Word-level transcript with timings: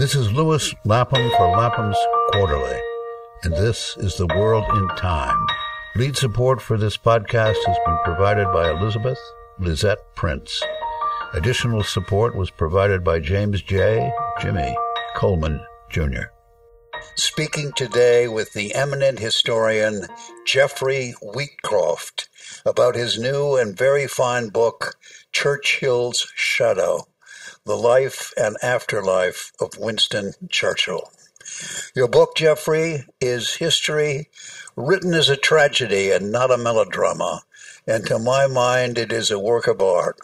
This 0.00 0.14
is 0.14 0.32
Lewis 0.32 0.74
Lapham 0.86 1.30
for 1.36 1.48
Lapham's 1.58 1.98
Quarterly, 2.32 2.80
and 3.42 3.52
this 3.52 3.98
is 3.98 4.16
The 4.16 4.28
World 4.28 4.64
in 4.74 4.88
Time. 4.96 5.46
Lead 5.94 6.16
support 6.16 6.62
for 6.62 6.78
this 6.78 6.96
podcast 6.96 7.58
has 7.66 7.76
been 7.84 7.98
provided 8.02 8.50
by 8.50 8.70
Elizabeth 8.70 9.18
Lisette 9.58 9.98
Prince. 10.14 10.62
Additional 11.34 11.82
support 11.82 12.34
was 12.34 12.48
provided 12.48 13.04
by 13.04 13.20
James 13.20 13.60
J. 13.60 14.10
Jimmy 14.40 14.74
Coleman, 15.16 15.60
Jr. 15.90 16.32
Speaking 17.16 17.70
today 17.76 18.26
with 18.26 18.54
the 18.54 18.74
eminent 18.74 19.18
historian 19.18 20.06
Geoffrey 20.46 21.12
Wheatcroft 21.22 22.26
about 22.64 22.94
his 22.94 23.18
new 23.18 23.58
and 23.58 23.76
very 23.76 24.06
fine 24.06 24.48
book, 24.48 24.94
Churchill's 25.34 26.26
Shadow 26.34 27.06
The 27.66 27.76
Life 27.76 28.32
and 28.38 28.56
Afterlife 28.62 29.52
of 29.60 29.76
Winston 29.76 30.32
Churchill. 30.48 31.12
Your 31.94 32.08
book, 32.08 32.34
Geoffrey, 32.34 33.04
is 33.20 33.56
history 33.56 34.30
written 34.76 35.12
as 35.12 35.28
a 35.28 35.36
tragedy 35.36 36.10
and 36.10 36.32
not 36.32 36.50
a 36.50 36.56
melodrama, 36.56 37.42
and 37.86 38.06
to 38.06 38.18
my 38.18 38.46
mind, 38.46 38.96
it 38.96 39.12
is 39.12 39.30
a 39.30 39.38
work 39.38 39.66
of 39.66 39.82
art. 39.82 40.16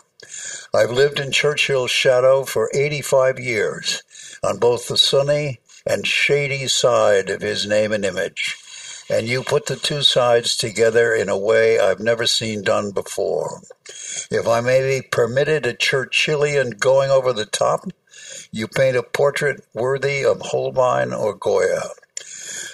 I've 0.74 0.90
lived 0.90 1.20
in 1.20 1.30
Churchill's 1.30 1.90
shadow 1.90 2.44
for 2.44 2.70
85 2.72 3.38
years, 3.38 4.02
on 4.42 4.56
both 4.56 4.88
the 4.88 4.96
sunny 4.96 5.60
and 5.84 6.06
shady 6.06 6.66
side 6.68 7.28
of 7.28 7.42
his 7.42 7.66
name 7.66 7.92
and 7.92 8.06
image, 8.06 8.56
and 9.08 9.28
you 9.28 9.42
put 9.42 9.66
the 9.66 9.76
two 9.76 10.02
sides 10.02 10.56
together 10.56 11.14
in 11.14 11.28
a 11.28 11.38
way 11.38 11.78
I've 11.78 12.00
never 12.00 12.26
seen 12.26 12.62
done 12.62 12.90
before. 12.90 13.60
If 14.30 14.48
I 14.48 14.60
may 14.60 14.80
be 14.80 15.06
permitted 15.06 15.64
a 15.64 15.74
Churchillian 15.74 16.78
going 16.78 17.10
over 17.10 17.32
the 17.32 17.46
top, 17.46 17.88
you 18.50 18.66
paint 18.66 18.96
a 18.96 19.02
portrait 19.02 19.64
worthy 19.74 20.24
of 20.24 20.40
Holbein 20.40 21.12
or 21.12 21.34
Goya. 21.34 21.90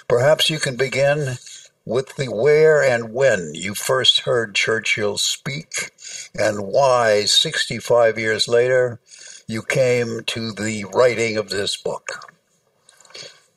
Perhaps 0.07 0.49
you 0.49 0.59
can 0.59 0.75
begin 0.75 1.37
with 1.85 2.15
the 2.15 2.27
where 2.27 2.81
and 2.81 3.13
when 3.13 3.51
you 3.53 3.73
first 3.73 4.21
heard 4.21 4.55
Churchill 4.55 5.17
speak 5.17 5.91
and 6.33 6.65
why, 6.65 7.25
65 7.25 8.17
years 8.17 8.47
later, 8.47 8.99
you 9.47 9.61
came 9.61 10.21
to 10.27 10.51
the 10.53 10.85
writing 10.93 11.37
of 11.37 11.49
this 11.49 11.75
book. 11.77 12.32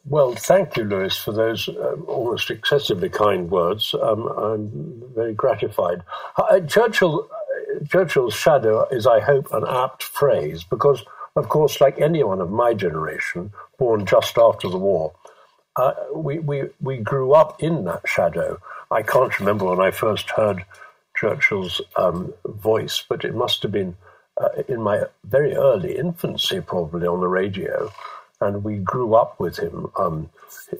Well, 0.08 0.36
thank 0.36 0.76
you, 0.76 0.84
Lewis, 0.84 1.16
for 1.16 1.32
those 1.32 1.68
uh, 1.68 1.96
almost 2.06 2.48
excessively 2.50 3.08
kind 3.08 3.50
words. 3.50 3.92
Um, 4.00 4.28
I'm 4.28 5.02
very 5.14 5.34
gratified. 5.34 6.02
Uh, 6.36 6.60
Churchill, 6.60 7.28
uh, 7.28 7.84
Churchill's 7.86 8.34
shadow 8.34 8.86
is, 8.88 9.04
I 9.08 9.18
hope, 9.18 9.52
an 9.52 9.64
apt 9.68 10.04
phrase 10.04 10.62
because, 10.62 11.02
of 11.34 11.48
course, 11.48 11.80
like 11.80 12.00
anyone 12.00 12.40
of 12.40 12.52
my 12.52 12.72
generation, 12.72 13.52
born 13.78 14.06
just 14.06 14.38
after 14.38 14.68
the 14.68 14.78
war, 14.78 15.12
uh, 15.74 15.94
we, 16.14 16.38
we, 16.38 16.64
we 16.80 16.98
grew 16.98 17.32
up 17.32 17.60
in 17.60 17.84
that 17.86 18.02
shadow. 18.06 18.60
I 18.92 19.02
can't 19.02 19.36
remember 19.40 19.64
when 19.64 19.80
I 19.80 19.90
first 19.90 20.30
heard 20.30 20.64
Churchill's 21.16 21.80
um, 21.96 22.32
voice, 22.46 23.02
but 23.08 23.24
it 23.24 23.34
must 23.34 23.60
have 23.64 23.72
been 23.72 23.96
uh, 24.40 24.50
in 24.68 24.82
my 24.82 25.02
very 25.24 25.56
early 25.56 25.98
infancy, 25.98 26.60
probably 26.60 27.08
on 27.08 27.20
the 27.20 27.28
radio. 27.28 27.90
And 28.40 28.62
we 28.62 28.76
grew 28.76 29.14
up 29.14 29.40
with 29.40 29.58
him, 29.58 29.88
um, 29.96 30.28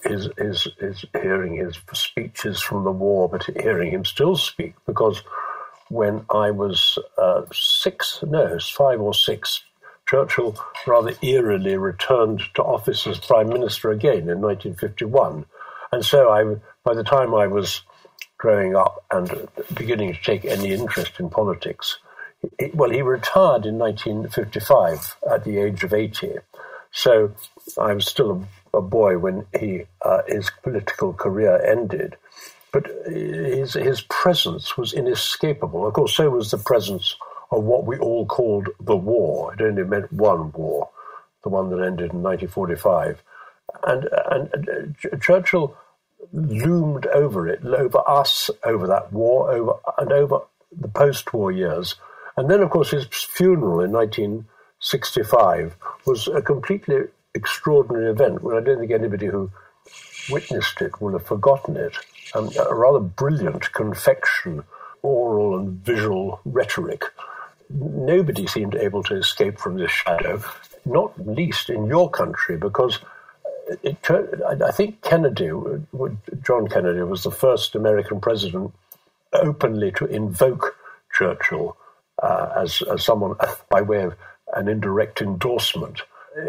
his, 0.04 0.28
his, 0.36 0.68
his, 0.78 1.04
hearing 1.12 1.56
his 1.56 1.78
speeches 1.94 2.60
from 2.60 2.84
the 2.84 2.92
war, 2.92 3.28
but 3.28 3.48
hearing 3.60 3.90
him 3.90 4.04
still 4.04 4.36
speak. 4.36 4.74
Because 4.84 5.22
when 5.88 6.24
I 6.30 6.50
was 6.50 6.98
uh, 7.16 7.42
six, 7.52 8.22
no, 8.22 8.58
five 8.58 9.00
or 9.00 9.14
six, 9.14 9.62
Churchill 10.06 10.56
rather 10.86 11.14
eerily 11.22 11.76
returned 11.76 12.42
to 12.54 12.62
office 12.62 13.06
as 13.06 13.18
Prime 13.18 13.48
Minister 13.48 13.90
again 13.90 14.28
in 14.28 14.40
1951. 14.40 15.46
And 15.92 16.04
so 16.04 16.30
I, 16.30 16.56
by 16.84 16.94
the 16.94 17.04
time 17.04 17.34
I 17.34 17.46
was 17.46 17.82
growing 18.38 18.76
up 18.76 19.04
and 19.10 19.48
beginning 19.74 20.14
to 20.14 20.22
take 20.22 20.44
any 20.44 20.72
interest 20.72 21.18
in 21.18 21.30
politics, 21.30 21.98
well, 22.74 22.90
he 22.90 23.02
retired 23.02 23.66
in 23.66 23.78
1955 23.78 25.16
at 25.28 25.44
the 25.44 25.58
age 25.58 25.82
of 25.82 25.92
80. 25.92 26.34
So 26.96 27.34
I 27.78 27.92
was 27.92 28.06
still 28.06 28.48
a, 28.72 28.78
a 28.78 28.80
boy 28.80 29.18
when 29.18 29.44
he, 29.60 29.84
uh, 30.00 30.22
his 30.26 30.50
political 30.62 31.12
career 31.12 31.62
ended. 31.62 32.16
But 32.72 32.86
his, 33.06 33.74
his 33.74 34.00
presence 34.00 34.78
was 34.78 34.94
inescapable. 34.94 35.86
Of 35.86 35.92
course, 35.92 36.16
so 36.16 36.30
was 36.30 36.50
the 36.50 36.56
presence 36.56 37.14
of 37.50 37.64
what 37.64 37.84
we 37.84 37.98
all 37.98 38.24
called 38.24 38.70
the 38.80 38.96
war. 38.96 39.52
It 39.52 39.60
only 39.60 39.84
meant 39.84 40.10
one 40.10 40.52
war, 40.52 40.88
the 41.42 41.50
one 41.50 41.68
that 41.68 41.84
ended 41.84 42.12
in 42.12 42.22
1945. 42.22 43.22
And, 43.86 44.08
and 44.30 44.94
uh, 45.12 45.16
Churchill 45.18 45.76
loomed 46.32 47.06
over 47.08 47.46
it, 47.46 47.62
over 47.62 48.08
us, 48.08 48.50
over 48.64 48.86
that 48.86 49.12
war, 49.12 49.50
over 49.50 49.74
and 49.98 50.12
over 50.12 50.40
the 50.72 50.88
post-war 50.88 51.52
years. 51.52 51.96
And 52.38 52.50
then, 52.50 52.62
of 52.62 52.70
course, 52.70 52.92
his 52.92 53.04
funeral 53.04 53.82
in 53.82 53.92
1965 54.80 55.76
was 56.06 56.28
a 56.28 56.42
completely 56.42 57.04
extraordinary 57.34 58.10
event. 58.10 58.42
Well, 58.42 58.56
I 58.56 58.60
don't 58.60 58.78
think 58.78 58.92
anybody 58.92 59.26
who 59.26 59.50
witnessed 60.30 60.80
it 60.82 61.00
will 61.00 61.12
have 61.12 61.26
forgotten 61.26 61.76
it. 61.76 61.96
Um, 62.34 62.50
a 62.58 62.74
rather 62.74 63.00
brilliant 63.00 63.72
confection, 63.72 64.64
oral 65.02 65.58
and 65.58 65.84
visual 65.84 66.40
rhetoric 66.44 67.04
nobody 67.70 68.46
seemed 68.46 68.74
able 68.74 69.02
to 69.04 69.16
escape 69.16 69.58
from 69.58 69.76
this 69.76 69.90
shadow, 69.90 70.42
not 70.84 71.18
least 71.26 71.70
in 71.70 71.86
your 71.86 72.10
country, 72.10 72.56
because 72.56 73.00
it, 73.82 73.98
I 74.08 74.70
think 74.70 75.02
Kennedy, 75.02 75.50
John 76.42 76.68
Kennedy, 76.68 77.02
was 77.02 77.24
the 77.24 77.30
first 77.30 77.74
American 77.74 78.20
president 78.20 78.72
openly 79.32 79.90
to 79.92 80.06
invoke 80.06 80.76
Churchill 81.12 81.76
uh, 82.22 82.50
as, 82.56 82.82
as 82.82 83.04
someone 83.04 83.34
by 83.68 83.82
way 83.82 84.04
of 84.04 84.14
an 84.56 84.68
indirect 84.68 85.20
endorsement. 85.20 86.02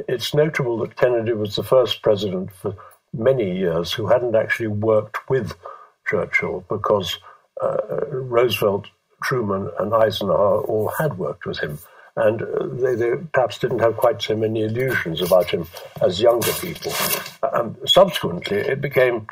It's 0.08 0.34
notable 0.34 0.80
that 0.80 0.96
Kennedy 0.96 1.34
was 1.34 1.56
the 1.56 1.64
first 1.64 2.02
president 2.02 2.52
for 2.52 2.76
many 3.14 3.58
years 3.58 3.94
who 3.94 4.08
hadn't 4.08 4.36
actually 4.36 4.68
worked 4.68 5.30
with 5.30 5.54
Churchill 6.08 6.66
because 6.70 7.18
uh, 7.62 7.78
Roosevelt 8.10 8.88
Truman 9.24 9.70
and 9.80 9.94
Eisenhower 9.94 10.62
all 10.62 10.92
had 10.98 11.18
worked 11.18 11.46
with 11.46 11.60
him. 11.60 11.80
And 12.16 12.40
they, 12.82 12.96
they, 12.96 13.12
perhaps 13.32 13.60
didn't 13.60 13.80
have 13.80 13.98
quite 13.98 14.22
so 14.22 14.36
many 14.36 14.64
illusions 14.64 15.22
about 15.22 15.52
him 15.52 15.68
as 16.02 16.20
younger 16.20 16.52
people. 16.54 16.92
And 17.44 17.78
subsequently, 17.86 18.58
it 18.58 18.82
became 18.82 19.28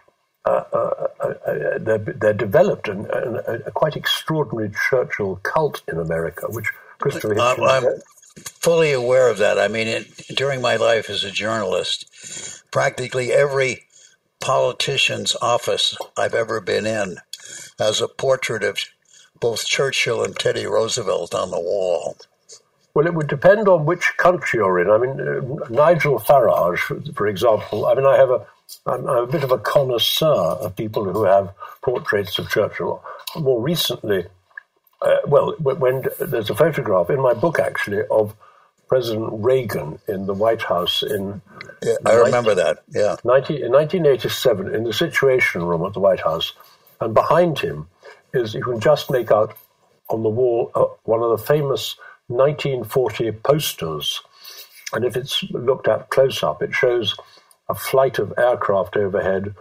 uh, 0.46 0.64
uh, 0.72 1.08
uh, 1.20 1.24
uh 1.24 1.78
there, 1.80 1.98
there, 1.98 2.34
developed 2.34 2.88
an, 2.88 3.08
an, 3.12 3.64
a 3.66 3.72
quite 3.72 3.96
extraordinary 3.96 4.72
Churchill 4.90 5.38
cult 5.38 5.82
in 5.88 5.98
America, 5.98 6.46
which 6.48 6.72
Christopher 7.00 7.34
Hitchens. 7.34 7.68
I'm, 7.68 7.86
I'm 7.86 7.94
fully 8.38 8.92
aware 8.92 9.30
of 9.30 9.38
that. 9.38 9.60
I 9.60 9.68
mean, 9.68 9.88
it, 9.88 10.28
during 10.36 10.62
my 10.62 10.76
life 10.76 11.10
as 11.10 11.24
a 11.24 11.32
journalist, 11.32 12.64
practically 12.72 13.32
every 13.32 13.84
politician's 14.40 15.36
office 15.42 15.98
I've 16.18 16.34
ever 16.34 16.62
been 16.62 16.86
in 16.86 17.18
has 17.80 18.02
a 18.02 18.08
portrait 18.08 18.64
of 18.64 18.78
both 19.40 19.66
Churchill 19.66 20.24
and 20.24 20.36
Teddy 20.36 20.66
Roosevelt 20.66 21.34
on 21.34 21.52
the 21.52 21.60
wall? 21.60 22.18
Well, 22.94 23.08
it 23.08 23.14
would 23.14 23.28
depend 23.28 23.68
on 23.68 23.86
which 23.86 24.16
country 24.18 24.60
you're 24.60 24.80
in. 24.80 24.90
I 24.90 24.98
mean, 24.98 25.20
uh, 25.20 25.68
Nigel 25.70 26.20
Farage, 26.20 27.14
for 27.14 27.28
example. 27.28 27.86
I 27.86 27.94
mean, 27.94 28.06
I 28.06 28.16
have 28.16 28.30
a, 28.30 28.46
I'm, 28.86 29.08
I'm 29.08 29.24
a 29.24 29.28
bit 29.28 29.44
of 29.44 29.52
a 29.52 29.58
connoisseur 29.58 30.26
of 30.26 30.76
people 30.76 31.04
who 31.04 31.26
have 31.26 31.54
portraits 31.82 32.40
of 32.40 32.50
Churchill. 32.50 33.04
More 33.36 33.62
recently, 33.62 34.26
uh, 35.02 35.18
well, 35.26 35.56
when 35.60 36.04
there's 36.20 36.50
a 36.50 36.56
photograph 36.56 37.10
in 37.10 37.22
my 37.22 37.34
book 37.34 37.60
actually 37.60 38.04
of 38.10 38.36
President 38.88 39.30
Reagan 39.32 40.00
in 40.08 40.26
the 40.26 40.34
White 40.34 40.62
House 40.62 41.04
in. 41.04 41.42
Yeah, 41.82 41.96
I 42.06 42.14
remember 42.14 42.56
19, 42.56 42.56
that. 42.56 42.84
Yeah, 42.90 43.16
19, 43.24 43.64
in 43.64 43.72
1987, 43.72 44.74
in 44.74 44.84
the 44.84 44.94
Situation 44.94 45.64
Room 45.64 45.86
at 45.86 45.94
the 45.94 46.00
White 46.00 46.22
House, 46.22 46.54
and 47.02 47.14
behind 47.14 47.60
him 47.60 47.88
is 48.34 48.54
you 48.54 48.64
can 48.64 48.80
just 48.80 49.10
make 49.10 49.32
out 49.32 49.56
on 50.10 50.24
the 50.24 50.30
wall 50.30 50.72
uh, 50.76 50.86
one 51.04 51.22
of 51.22 51.38
the 51.38 51.44
famous 51.44 51.96
1940 52.28 53.32
posters. 53.32 54.22
And 54.94 55.04
if 55.04 55.16
it's 55.16 55.44
looked 55.52 55.88
at 55.88 56.10
close 56.10 56.44
up, 56.44 56.62
it 56.62 56.74
shows 56.74 57.16
a 57.68 57.76
flight 57.76 58.20
of 58.20 58.34
aircraft 58.38 58.98
overhead, 58.98 59.56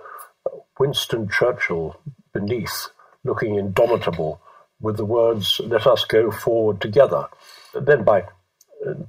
Winston 0.78 1.28
Churchill 1.28 1.98
beneath, 2.32 2.88
looking 3.24 3.54
indomitable, 3.54 4.40
with 4.84 4.96
the 4.96 5.04
words, 5.04 5.60
Let 5.64 5.86
us 5.86 6.04
go 6.04 6.30
forward 6.30 6.80
together. 6.80 7.26
Then 7.74 8.04
by, 8.04 8.24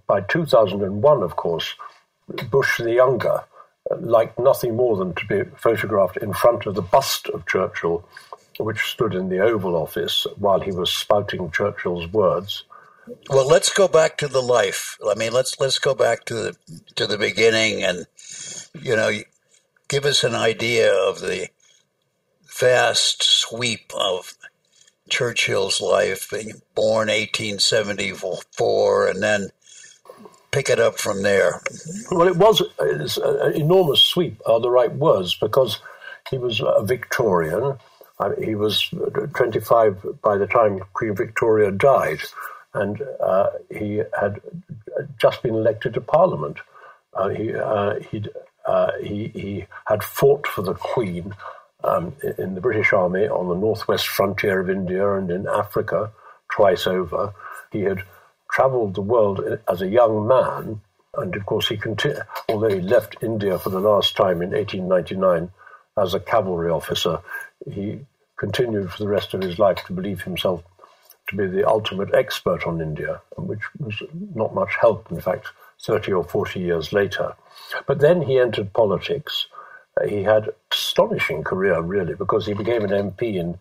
by 0.07 0.21
2001, 0.21 1.21
of 1.21 1.35
course, 1.35 1.75
Bush 2.49 2.79
the 2.79 2.93
Younger 2.93 3.43
liked 3.99 4.39
nothing 4.39 4.75
more 4.75 4.97
than 4.97 5.13
to 5.13 5.25
be 5.27 5.43
photographed 5.57 6.17
in 6.17 6.33
front 6.33 6.65
of 6.65 6.73
the 6.73 6.81
bust 6.81 7.27
of 7.29 7.45
Churchill 7.45 8.03
which 8.59 8.91
stood 8.91 9.13
in 9.13 9.29
the 9.29 9.39
Oval 9.39 9.75
Office 9.75 10.25
while 10.37 10.59
he 10.59 10.71
was 10.71 10.91
spouting 10.91 11.51
Churchill's 11.51 12.11
words. 12.11 12.63
Well, 13.29 13.47
let's 13.47 13.71
go 13.71 13.87
back 13.87 14.17
to 14.17 14.27
the 14.27 14.41
life. 14.41 14.97
I 15.05 15.13
mean, 15.15 15.31
let's 15.31 15.59
let's 15.59 15.77
go 15.77 15.93
back 15.93 16.25
to 16.25 16.33
the 16.33 16.57
to 16.95 17.05
the 17.05 17.17
beginning, 17.17 17.83
and 17.83 18.07
you 18.81 18.95
know, 18.95 19.11
give 19.87 20.05
us 20.05 20.23
an 20.23 20.33
idea 20.33 20.91
of 20.91 21.19
the 21.19 21.49
vast 22.57 23.21
sweep 23.21 23.91
of 23.95 24.33
Churchill's 25.09 25.81
life, 25.81 26.31
born 26.73 27.09
1874, 27.09 29.07
and 29.07 29.21
then 29.21 29.49
pick 30.51 30.69
it 30.69 30.79
up 30.79 30.97
from 30.97 31.21
there. 31.21 31.61
Well, 32.11 32.27
it 32.27 32.37
was 32.37 32.61
an 32.79 33.53
enormous 33.53 34.01
sweep, 34.01 34.41
are 34.45 34.59
the 34.59 34.69
right 34.69 34.93
words, 34.93 35.35
because 35.35 35.79
he 36.29 36.37
was 36.37 36.61
a 36.61 36.83
Victorian. 36.83 37.77
he 38.43 38.55
was 38.55 38.89
25 39.35 40.21
by 40.21 40.37
the 40.37 40.47
time 40.47 40.79
Queen 40.93 41.15
Victoria 41.15 41.71
died, 41.71 42.21
and 42.73 43.01
uh, 43.21 43.49
he 43.69 44.01
had 44.19 44.41
just 45.17 45.43
been 45.43 45.55
elected 45.55 45.93
to 45.93 46.01
Parliament. 46.01 46.57
Uh, 47.13 47.29
he, 47.29 47.53
uh, 47.53 47.99
uh 48.65 48.91
he, 49.01 49.27
he 49.27 49.65
had 49.85 50.03
fought 50.03 50.47
for 50.47 50.61
the 50.63 50.73
Queen 50.73 51.33
um, 51.85 52.15
in 52.37 52.55
the 52.55 52.61
British 52.61 52.93
Army 52.93 53.27
on 53.27 53.47
the 53.47 53.55
northwest 53.55 54.07
frontier 54.07 54.59
of 54.59 54.69
India 54.69 55.15
and 55.15 55.29
in 55.29 55.47
Africa 55.47 56.11
twice 56.51 56.87
over. 56.87 57.33
He 57.71 57.81
had 57.81 58.03
travelled 58.51 58.95
the 58.95 59.01
world 59.01 59.41
as 59.69 59.81
a 59.81 59.87
young 59.87 60.27
man, 60.27 60.81
and 61.15 61.35
of 61.35 61.45
course 61.45 61.67
he 61.67 61.77
continued, 61.77 62.23
although 62.49 62.69
he 62.69 62.81
left 62.81 63.17
India 63.21 63.57
for 63.59 63.69
the 63.69 63.79
last 63.79 64.15
time 64.15 64.41
in 64.41 64.51
1899 64.51 65.51
as 65.97 66.13
a 66.13 66.19
cavalry 66.19 66.69
officer, 66.69 67.19
he 67.69 67.99
continued 68.37 68.91
for 68.91 69.03
the 69.03 69.09
rest 69.09 69.33
of 69.33 69.41
his 69.41 69.59
life 69.59 69.83
to 69.85 69.93
believe 69.93 70.21
himself 70.21 70.63
to 71.27 71.35
be 71.35 71.47
the 71.47 71.67
ultimate 71.67 72.13
expert 72.13 72.67
on 72.67 72.81
India, 72.81 73.21
which 73.37 73.61
was 73.79 74.01
not 74.35 74.53
much 74.53 74.75
help, 74.79 75.09
in 75.11 75.19
fact, 75.19 75.47
30 75.81 76.13
or 76.13 76.23
40 76.23 76.59
years 76.59 76.93
later. 76.93 77.33
But 77.87 77.99
then 77.99 78.21
he 78.21 78.37
entered 78.37 78.73
politics 78.73 79.47
he 80.07 80.23
had 80.23 80.49
astonishing 80.71 81.43
career 81.43 81.81
really 81.81 82.15
because 82.15 82.45
he 82.45 82.53
became 82.53 82.83
an 82.83 83.11
MP 83.11 83.35
in 83.35 83.57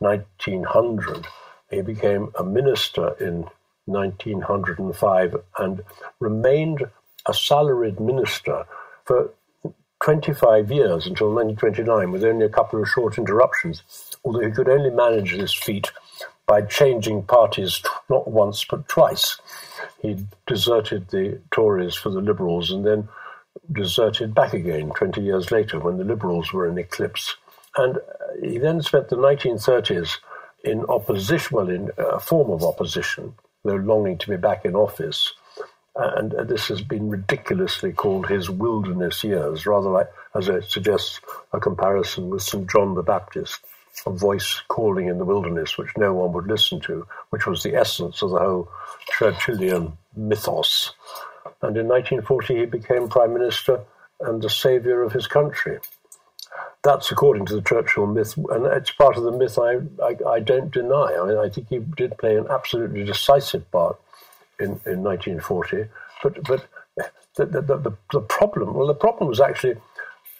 1900. 0.00 1.26
He 1.70 1.80
became 1.80 2.30
a 2.38 2.44
minister 2.44 3.14
in 3.20 3.46
1905 3.86 5.36
and 5.58 5.82
remained 6.18 6.84
a 7.26 7.34
salaried 7.34 8.00
minister 8.00 8.64
for 9.04 9.30
25 10.02 10.70
years 10.70 11.06
until 11.06 11.32
1929 11.32 12.10
with 12.10 12.24
only 12.24 12.46
a 12.46 12.50
couple 12.50 12.80
of 12.80 12.88
short 12.88 13.18
interruptions, 13.18 13.82
although 14.24 14.40
he 14.40 14.50
could 14.50 14.68
only 14.68 14.90
manage 14.90 15.36
this 15.36 15.54
feat 15.54 15.90
by 16.46 16.62
changing 16.62 17.22
parties 17.22 17.82
not 18.08 18.28
once 18.28 18.64
but 18.64 18.88
twice. 18.88 19.38
He 20.00 20.26
deserted 20.46 21.08
the 21.08 21.40
Tories 21.50 21.94
for 21.94 22.10
the 22.10 22.20
Liberals 22.20 22.70
and 22.70 22.84
then 22.84 23.08
deserted 23.72 24.34
back 24.34 24.52
again 24.52 24.90
20 24.90 25.20
years 25.20 25.50
later 25.50 25.78
when 25.78 25.96
the 25.96 26.04
Liberals 26.04 26.52
were 26.52 26.68
in 26.68 26.78
eclipse. 26.78 27.36
And 27.76 27.98
uh, 27.98 28.00
he 28.42 28.58
then 28.58 28.82
spent 28.82 29.08
the 29.08 29.16
1930s 29.16 30.16
in 30.64 30.84
opposition, 30.86 31.56
well, 31.56 31.68
in 31.68 31.90
uh, 31.98 32.16
a 32.16 32.20
form 32.20 32.50
of 32.50 32.64
opposition, 32.64 33.34
though 33.64 33.76
longing 33.76 34.18
to 34.18 34.30
be 34.30 34.36
back 34.36 34.64
in 34.64 34.74
office. 34.74 35.32
Uh, 35.96 36.10
and 36.16 36.34
uh, 36.34 36.44
this 36.44 36.68
has 36.68 36.80
been 36.80 37.08
ridiculously 37.08 37.92
called 37.92 38.28
his 38.28 38.50
wilderness 38.50 39.24
years, 39.24 39.66
rather 39.66 39.90
like, 39.90 40.10
as 40.34 40.48
it 40.48 40.64
suggests, 40.64 41.20
a 41.52 41.60
comparison 41.60 42.30
with 42.30 42.42
St. 42.42 42.70
John 42.70 42.94
the 42.94 43.02
Baptist, 43.02 43.60
a 44.06 44.10
voice 44.10 44.62
calling 44.68 45.08
in 45.08 45.18
the 45.18 45.24
wilderness 45.24 45.76
which 45.76 45.96
no 45.96 46.14
one 46.14 46.32
would 46.32 46.46
listen 46.46 46.80
to, 46.80 47.06
which 47.30 47.46
was 47.46 47.62
the 47.62 47.74
essence 47.74 48.22
of 48.22 48.30
the 48.30 48.38
whole 48.38 48.68
Churchillian 49.18 49.96
mythos 50.16 50.92
and 51.62 51.76
in 51.76 51.88
1940 51.88 52.58
he 52.58 52.66
became 52.66 53.08
Prime 53.08 53.32
Minister 53.32 53.80
and 54.20 54.42
the 54.42 54.50
saviour 54.50 55.02
of 55.02 55.12
his 55.12 55.26
country. 55.26 55.78
That's 56.82 57.10
according 57.10 57.46
to 57.46 57.56
the 57.56 57.62
Churchill 57.62 58.06
myth, 58.06 58.36
and 58.36 58.66
it's 58.66 58.90
part 58.90 59.16
of 59.16 59.24
the 59.24 59.32
myth 59.32 59.58
I, 59.58 59.80
I, 60.02 60.36
I 60.36 60.40
don't 60.40 60.70
deny. 60.70 61.14
I, 61.20 61.26
mean, 61.26 61.36
I 61.36 61.50
think 61.50 61.68
he 61.68 61.78
did 61.78 62.16
play 62.16 62.36
an 62.36 62.46
absolutely 62.48 63.04
decisive 63.04 63.70
part 63.70 64.00
in, 64.58 64.80
in 64.86 65.02
1940. 65.02 65.86
But, 66.22 66.42
but 66.44 66.66
the, 67.36 67.46
the, 67.46 67.60
the, 67.60 67.96
the 68.12 68.20
problem, 68.20 68.74
well, 68.74 68.86
the 68.86 68.94
problem 68.94 69.28
was 69.28 69.40
actually, 69.40 69.76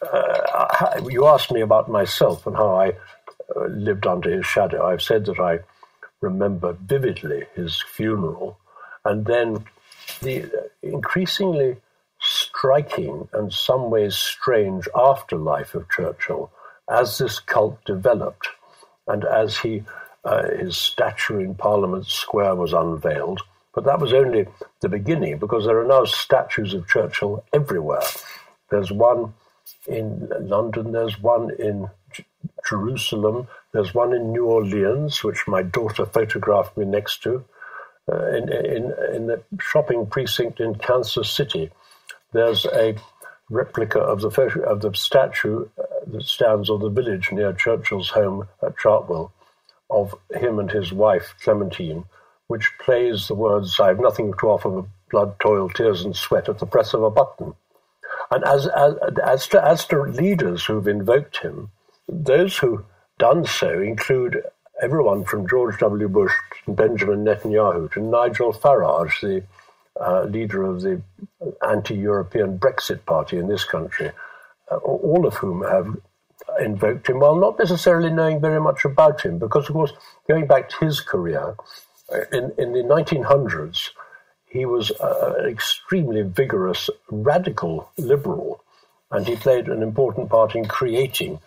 uh, 0.01 1.01
you 1.09 1.27
asked 1.27 1.53
me 1.53 1.61
about 1.61 1.91
myself 1.91 2.47
and 2.47 2.57
how 2.57 2.75
I 2.75 2.89
uh, 3.55 3.67
lived 3.69 4.07
under 4.07 4.31
his 4.31 4.47
shadow. 4.47 4.87
I've 4.87 5.03
said 5.03 5.27
that 5.27 5.39
I 5.39 5.61
remember 6.23 6.73
vividly 6.73 7.45
his 7.55 7.83
funeral, 7.83 8.59
and 9.05 9.27
then 9.27 9.65
the 10.21 10.71
increasingly 10.83 11.77
striking 12.21 13.29
and 13.33 13.53
some 13.53 13.91
ways 13.91 14.15
strange 14.15 14.87
afterlife 14.95 15.75
of 15.75 15.89
Churchill 15.89 16.51
as 16.91 17.19
this 17.19 17.39
cult 17.39 17.83
developed 17.85 18.49
and 19.07 19.25
as 19.25 19.59
he 19.59 19.85
uh, 20.25 20.51
his 20.51 20.77
statue 20.77 21.39
in 21.39 21.55
Parliament 21.55 22.07
Square 22.07 22.57
was 22.57 22.75
unveiled. 22.75 23.41
But 23.75 23.85
that 23.85 24.01
was 24.01 24.13
only 24.13 24.47
the 24.83 24.89
beginning 24.89 25.39
because 25.39 25.65
there 25.65 25.81
are 25.81 25.87
now 25.87 26.05
statues 26.05 26.75
of 26.75 26.87
Churchill 26.89 27.45
everywhere. 27.55 28.03
There's 28.71 28.93
one 28.93 29.33
in 29.87 30.29
London, 30.41 30.93
there's 30.93 31.21
one 31.21 31.51
in 31.59 31.89
J- 32.13 32.27
Jerusalem, 32.69 33.49
there's 33.73 33.95
one 33.95 34.13
in 34.13 34.33
New 34.33 34.45
Orleans, 34.45 35.25
which 35.25 35.47
my 35.47 35.63
daughter 35.63 36.05
photographed 36.05 36.77
me 36.77 36.85
next 36.85 37.23
to 37.23 37.45
in, 38.09 38.53
in, 38.53 38.95
in 39.15 39.27
the 39.27 39.43
shopping 39.61 40.07
precinct 40.07 40.61
in 40.61 40.75
Kansas 40.75 41.31
City, 41.31 41.71
there's 42.33 42.67
a 42.67 42.97
replica 43.49 43.99
of 43.99 44.21
the 44.21 44.31
photo, 44.31 44.63
of 44.63 44.81
the 44.81 44.95
statue 44.95 45.67
uh, 45.79 45.83
that 46.07 46.23
stands 46.23 46.71
on 46.71 46.81
the 46.81 46.89
village 46.89 47.33
near 47.33 47.53
Churchill's 47.53 48.11
home 48.11 48.49
at 48.63 48.77
Chartwell 48.77 49.33
of 49.91 50.15
him 50.33 50.59
and 50.61 50.71
his 50.71 50.93
wife 50.93 51.35
Clementine, 51.43 52.05
which 52.47 52.73
plays 52.79 53.27
the 53.27 53.35
words 53.35 53.79
"I 53.81 53.89
have 53.89 54.01
nothing 54.01 54.33
to 54.41 54.49
offer 54.49 54.71
but 54.71 54.85
blood, 55.11 55.41
toil, 55.41 55.69
tears, 55.69 56.05
and 56.05 56.15
sweat" 56.15 56.49
at 56.49 56.59
the 56.59 56.67
press 56.67 56.95
of 56.95 57.03
a 57.03 57.11
button. 57.11 57.55
And 58.31 58.45
as 58.45 58.69
as 58.69 58.95
as 59.25 59.49
to, 59.49 59.65
as 59.65 59.85
to 59.87 60.03
leaders 60.03 60.65
who've 60.65 60.87
invoked 60.87 61.39
him, 61.39 61.71
those 62.09 62.59
who 62.59 62.85
done 63.19 63.45
so 63.45 63.81
include 63.81 64.45
everyone 64.81 65.25
from 65.25 65.47
George 65.47 65.79
W. 65.79 66.09
Bush 66.09 66.33
to 66.65 66.73
Benjamin 66.73 67.25
Netanyahu 67.25 67.93
to 67.93 68.01
Nigel 68.01 68.53
Farage, 68.53 69.21
the 69.21 69.43
uh, 70.01 70.25
leader 70.25 70.63
of 70.65 70.81
the 70.81 71.03
anti 71.67 71.95
European 71.95 72.59
Brexit 72.59 73.05
party 73.05 73.37
in 73.37 73.49
this 73.49 73.65
country, 73.65 74.11
uh, 74.71 74.77
all 74.77 75.27
of 75.27 75.35
whom 75.35 75.63
have 75.63 75.97
invoked 76.59 77.09
him 77.09 77.21
while 77.21 77.37
not 77.37 77.59
necessarily 77.59 78.11
knowing 78.11 78.41
very 78.41 78.61
much 78.61 78.85
about 78.85 79.21
him. 79.21 79.39
Because, 79.39 79.69
of 79.69 79.75
course, 79.75 79.93
going 80.27 80.47
back 80.47 80.71
to 80.71 80.87
his 80.87 81.01
career, 81.01 81.55
uh, 82.13 82.21
in, 82.33 82.53
in 82.57 82.73
the 82.73 82.83
1900s, 82.83 83.91
he 84.49 84.65
was 84.65 84.91
an 85.01 85.47
extremely 85.47 86.23
vigorous, 86.23 86.89
radical 87.11 87.91
liberal, 87.99 88.65
and 89.11 89.27
he 89.27 89.37
played 89.37 89.69
an 89.69 89.83
important 89.83 90.31
part 90.31 90.55
in 90.55 90.65
creating 90.67 91.39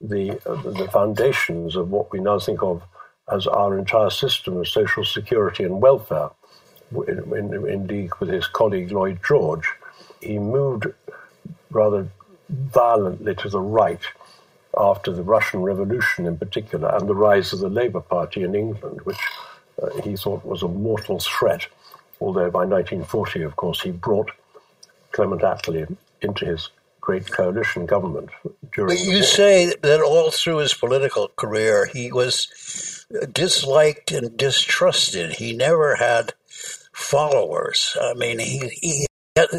the, 0.00 0.40
uh, 0.48 0.70
the 0.70 0.88
foundations 0.92 1.76
of 1.76 1.90
what 1.90 2.10
we 2.12 2.20
now 2.20 2.38
think 2.38 2.62
of 2.62 2.82
as 3.30 3.46
our 3.46 3.78
entire 3.78 4.10
system 4.10 4.56
of 4.56 4.68
social 4.68 5.04
security 5.04 5.64
and 5.64 5.80
welfare. 5.80 6.30
In, 6.92 7.36
in, 7.36 7.68
in 7.68 7.86
league 7.86 8.12
with 8.18 8.30
his 8.30 8.48
colleague 8.48 8.90
Lloyd 8.90 9.20
George, 9.26 9.68
he 10.20 10.38
moved 10.38 10.86
rather 11.70 12.08
violently 12.48 13.34
to 13.36 13.48
the 13.48 13.60
right 13.60 14.02
after 14.76 15.12
the 15.12 15.22
Russian 15.22 15.62
Revolution 15.62 16.26
in 16.26 16.36
particular 16.36 16.88
and 16.96 17.08
the 17.08 17.14
rise 17.14 17.52
of 17.52 17.60
the 17.60 17.68
Labour 17.68 18.00
Party 18.00 18.42
in 18.42 18.54
England, 18.54 19.00
which 19.02 19.20
uh, 19.80 19.90
he 20.02 20.16
thought 20.16 20.44
was 20.44 20.62
a 20.62 20.68
mortal 20.68 21.18
threat. 21.18 21.66
Although 22.20 22.50
by 22.50 22.64
1940, 22.64 23.42
of 23.42 23.56
course, 23.56 23.80
he 23.82 23.92
brought 23.92 24.30
Clement 25.12 25.42
Attlee 25.42 25.96
into 26.20 26.44
his 26.44 26.68
great 27.00 27.30
coalition 27.30 27.86
government 27.86 28.30
during. 28.72 28.96
But 28.96 29.04
you 29.04 29.22
say 29.22 29.72
that 29.82 30.00
all 30.00 30.30
through 30.30 30.58
his 30.58 30.74
political 30.74 31.28
career, 31.28 31.86
he 31.86 32.12
was 32.12 33.06
disliked 33.32 34.12
and 34.12 34.36
distrusted. 34.36 35.34
He 35.34 35.54
never 35.54 35.96
had 35.96 36.34
followers. 36.92 37.96
I 38.00 38.14
mean, 38.14 38.38
he 38.38 38.68
he, 38.80 39.06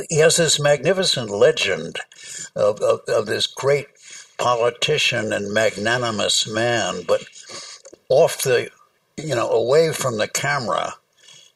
he 0.09 0.19
has 0.19 0.37
this 0.37 0.59
magnificent 0.59 1.29
legend 1.29 1.97
of, 2.55 2.79
of, 2.81 3.01
of 3.07 3.25
this 3.25 3.47
great 3.47 3.87
politician 4.37 5.33
and 5.33 5.53
magnanimous 5.53 6.47
man, 6.47 7.03
but 7.07 7.23
off 8.09 8.41
the 8.43 8.69
you 9.17 9.35
know 9.35 9.49
away 9.49 9.91
from 9.91 10.17
the 10.17 10.27
camera 10.27 10.93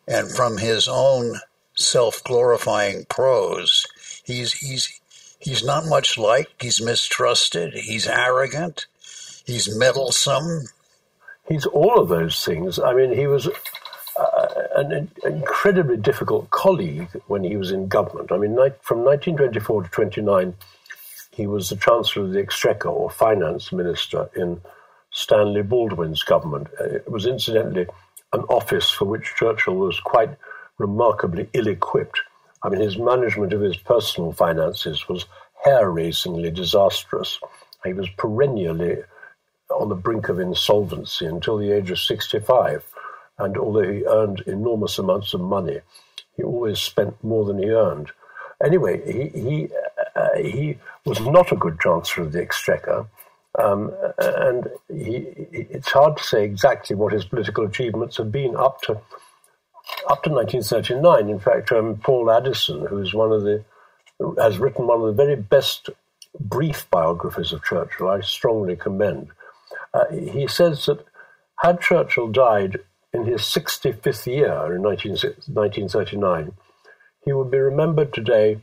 and 0.08 0.30
from 0.32 0.58
his 0.58 0.88
own 0.88 1.39
self-glorifying 1.75 3.06
prose, 3.10 3.86
he's 4.24 4.54
he's 4.54 5.01
He's 5.39 5.63
not 5.63 5.86
much 5.86 6.18
liked. 6.18 6.62
He's 6.62 6.82
mistrusted. 6.82 7.74
He's 7.74 8.08
arrogant. 8.08 8.88
He's 9.46 9.75
meddlesome. 9.77 10.65
He's 11.48 11.65
all 11.65 12.00
of 12.00 12.10
those 12.10 12.44
things. 12.44 12.80
I 12.80 12.94
mean, 12.94 13.13
he 13.13 13.27
was 13.27 13.48
uh, 14.18 14.48
an, 14.75 15.12
incredibly 15.24 15.98
difficult 15.98 16.50
colleague 16.50 17.10
when 17.27 17.44
he 17.44 17.58
was 17.58 17.72
in 17.72 17.88
government. 17.88 18.32
I 18.32 18.38
mean, 18.38 18.56
from 18.82 19.04
1924 19.04 19.84
to 19.84 19.89
29, 19.89 20.56
he 21.32 21.48
was 21.48 21.70
the 21.70 21.75
Chancellor 21.75 22.24
of 22.24 22.32
the 22.32 22.39
Exchequer 22.39 22.89
or 22.89 23.10
Finance 23.10 23.72
Minister 23.72 24.30
in 24.36 24.62
Stanley 25.12 25.62
Baldwin's 25.62 26.24
government. 26.24 26.68
Uh, 26.80 26.86
it 26.86 27.12
was 27.12 27.25
incidentally 27.25 27.88
an 28.34 28.42
office 28.42 28.89
for 28.89 29.06
which 29.06 29.34
Churchill 29.36 29.75
was 29.75 30.00
quite 30.00 30.32
remarkably 30.77 31.50
ill 31.54 31.68
equipped. 31.68 32.22
I 32.64 32.70
mean, 32.70 32.82
his 32.82 32.98
management 32.98 33.54
of 33.54 33.62
his 33.62 33.78
personal 33.78 34.32
finances 34.32 35.08
was 35.08 35.26
hair 35.64 35.90
raisingly 35.90 36.52
disastrous. 36.52 37.40
He 37.84 37.94
was 37.94 38.10
perennially 38.18 39.04
on 39.70 39.90
the 39.90 39.96
brink 39.96 40.30
of 40.30 40.40
insolvency 40.40 41.26
until 41.26 41.58
the 41.58 41.72
age 41.72 41.92
of 41.92 42.00
65. 42.00 42.86
And 43.38 43.58
although 43.58 43.92
he 43.92 44.06
earned 44.06 44.44
enormous 44.48 44.98
amounts 44.98 45.34
of 45.34 45.42
money, 45.42 45.82
he 46.38 46.44
always 46.44 46.80
spent 46.80 47.24
more 47.24 47.46
than 47.46 47.60
he 47.60 47.70
earned. 47.70 48.12
Anyway, 48.64 49.02
he, 49.12 49.40
he, 49.40 49.70
uh, 50.16 50.38
he 50.38 50.78
was 51.06 51.20
not 51.20 51.52
a 51.52 51.58
good 51.58 51.80
Chancellor 51.80 52.26
of 52.26 52.32
the 52.32 52.42
Exchequer. 52.42 53.08
Um, 53.58 53.94
and 54.18 54.70
he, 54.90 55.28
it's 55.52 55.92
hard 55.92 56.18
to 56.18 56.24
say 56.24 56.44
exactly 56.44 56.96
what 56.96 57.14
his 57.14 57.26
political 57.26 57.66
achievements 57.66 58.18
have 58.18 58.32
been 58.32 58.56
up 58.56 58.82
to 58.84 59.00
up 60.08 60.24
to 60.24 60.30
1939. 60.30 61.30
In 61.30 61.39
fact, 61.39 61.72
um, 61.72 61.98
Paul 61.98 62.32
Addison, 62.32 62.86
who 62.86 63.00
is 63.00 63.13
one 63.13 63.32
of 63.32 63.44
the 63.44 63.63
has 64.38 64.58
written 64.60 64.88
one 64.88 65.01
of 65.01 65.08
the 65.08 65.24
very 65.24 65.36
best 65.36 65.89
brief 66.39 66.89
biographies 66.89 67.51
of 67.51 67.63
Churchill, 67.63 68.10
I 68.10 68.22
strongly 68.22 68.75
commend. 68.75 69.30
Uh, 69.94 70.06
he 70.10 70.48
says 70.48 70.86
that 70.86 71.06
had 71.60 71.82
Churchill 71.82 72.30
died 72.30 72.80
in 73.13 73.25
his 73.25 73.42
65th 73.42 74.25
year 74.25 74.75
in 74.75 74.82
19, 74.82 75.12
1939, 75.12 76.54
he 77.24 77.34
would 77.34 77.50
be 77.50 77.58
remembered 77.58 78.13
today 78.13 78.60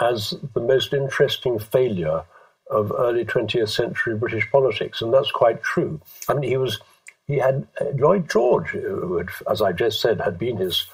as 0.00 0.34
the 0.54 0.60
most 0.60 0.92
interesting 0.92 1.58
failure 1.58 2.24
of 2.70 2.92
early 2.96 3.24
20th 3.24 3.68
century 3.68 4.14
British 4.16 4.50
politics, 4.50 5.00
and 5.00 5.12
that's 5.12 5.30
quite 5.30 5.62
true. 5.62 6.00
I 6.28 6.34
mean, 6.34 6.50
he 6.50 6.56
was 6.56 6.80
he 7.26 7.38
had 7.38 7.66
uh, 7.80 7.86
Lloyd 7.96 8.30
George, 8.30 8.68
who 8.68 9.16
had, 9.16 9.28
as 9.50 9.60
I 9.60 9.72
just 9.72 10.00
said, 10.00 10.20
had 10.20 10.38
been 10.38 10.56
his 10.56 10.86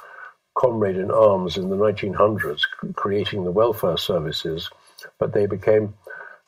comrade 0.57 0.97
in 0.97 1.11
arms 1.11 1.57
in 1.57 1.69
the 1.69 1.77
1900s, 1.77 2.62
creating 2.95 3.45
the 3.45 3.51
welfare 3.51 3.97
services, 3.97 4.71
but 5.19 5.33
they 5.33 5.47
became 5.47 5.95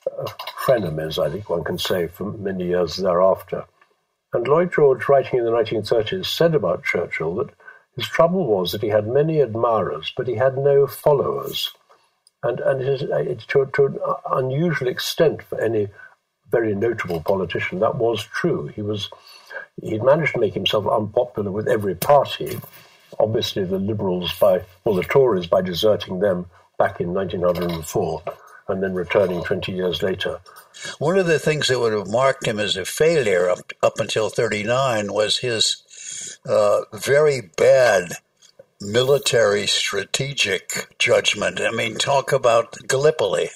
uh, 0.07 0.25
frenemies, 0.65 1.23
I 1.23 1.31
think 1.31 1.49
one 1.49 1.65
can 1.65 1.79
say, 1.79 2.07
for 2.07 2.33
many 2.33 2.67
years 2.69 2.97
thereafter. 2.97 3.65
And 4.33 4.49
Lloyd 4.49 4.73
George, 4.73 5.09
writing 5.09 5.39
in 5.39 5.45
the 5.45 5.53
1930s, 5.53 6.27
said 6.27 6.55
about 6.55 6.85
Churchill 6.85 7.37
that 7.37 7.51
his 7.97 8.09
trouble 8.09 8.47
was 8.47 8.73
that 8.73 8.83
he 8.83 8.89
had 8.89 9.07
many 9.07 9.41
admirers, 9.41 10.13
but 10.17 10.27
he 10.27 10.35
had 10.35 10.59
no 10.59 10.87
followers. 10.87 11.71
And, 12.43 12.61
and 12.61 12.83
it 12.83 12.89
is, 12.89 13.03
it's 13.11 13.47
to, 13.47 13.71
to 13.75 13.87
an 13.87 13.99
unusual 14.45 14.89
extent 14.89 15.43
for 15.43 15.61
any 15.61 15.89
very 16.51 16.75
notable 16.75 17.21
politician. 17.21 17.79
That 17.81 17.97
was 17.97 18.23
true. 18.25 18.67
He 18.67 18.83
was 18.83 19.09
he'd 19.83 20.03
managed 20.03 20.35
to 20.35 20.41
make 20.41 20.55
himself 20.55 20.87
unpopular 20.87 21.51
with 21.51 21.69
every 21.69 21.95
party. 21.95 22.59
Obviously, 23.19 23.65
the 23.65 23.79
Liberals 23.79 24.33
by 24.39 24.63
well, 24.85 24.95
the 24.95 25.03
Tories 25.03 25.47
by 25.47 25.63
deserting 25.63 26.21
them 26.21 26.47
back 26.79 27.01
in 27.01 27.15
1904 27.15 28.23
and 28.69 28.83
then 28.83 28.95
returning 28.95 29.45
20 29.45 29.73
years 29.73 30.03
later. 30.03 30.41
One 30.99 31.19
of 31.19 31.27
the 31.27 31.39
things 31.39 31.69
that 31.69 31.79
would 31.79 31.93
have 31.93 32.09
marked 32.09 32.47
him 32.47 32.59
as 32.59 32.77
a 32.77 32.85
failure 32.85 33.49
up, 33.49 33.73
up 33.83 34.01
until 34.01 34.31
39 34.31 35.13
was 35.13 35.39
his 35.39 36.39
uh, 36.49 36.83
very 36.93 37.51
bad 37.57 38.15
military 38.81 39.67
strategic 39.67 40.97
judgment. 40.99 41.61
I 41.61 41.71
mean, 41.71 41.97
talk 41.97 42.33
about 42.33 42.77
Gallipoli. 42.89 43.51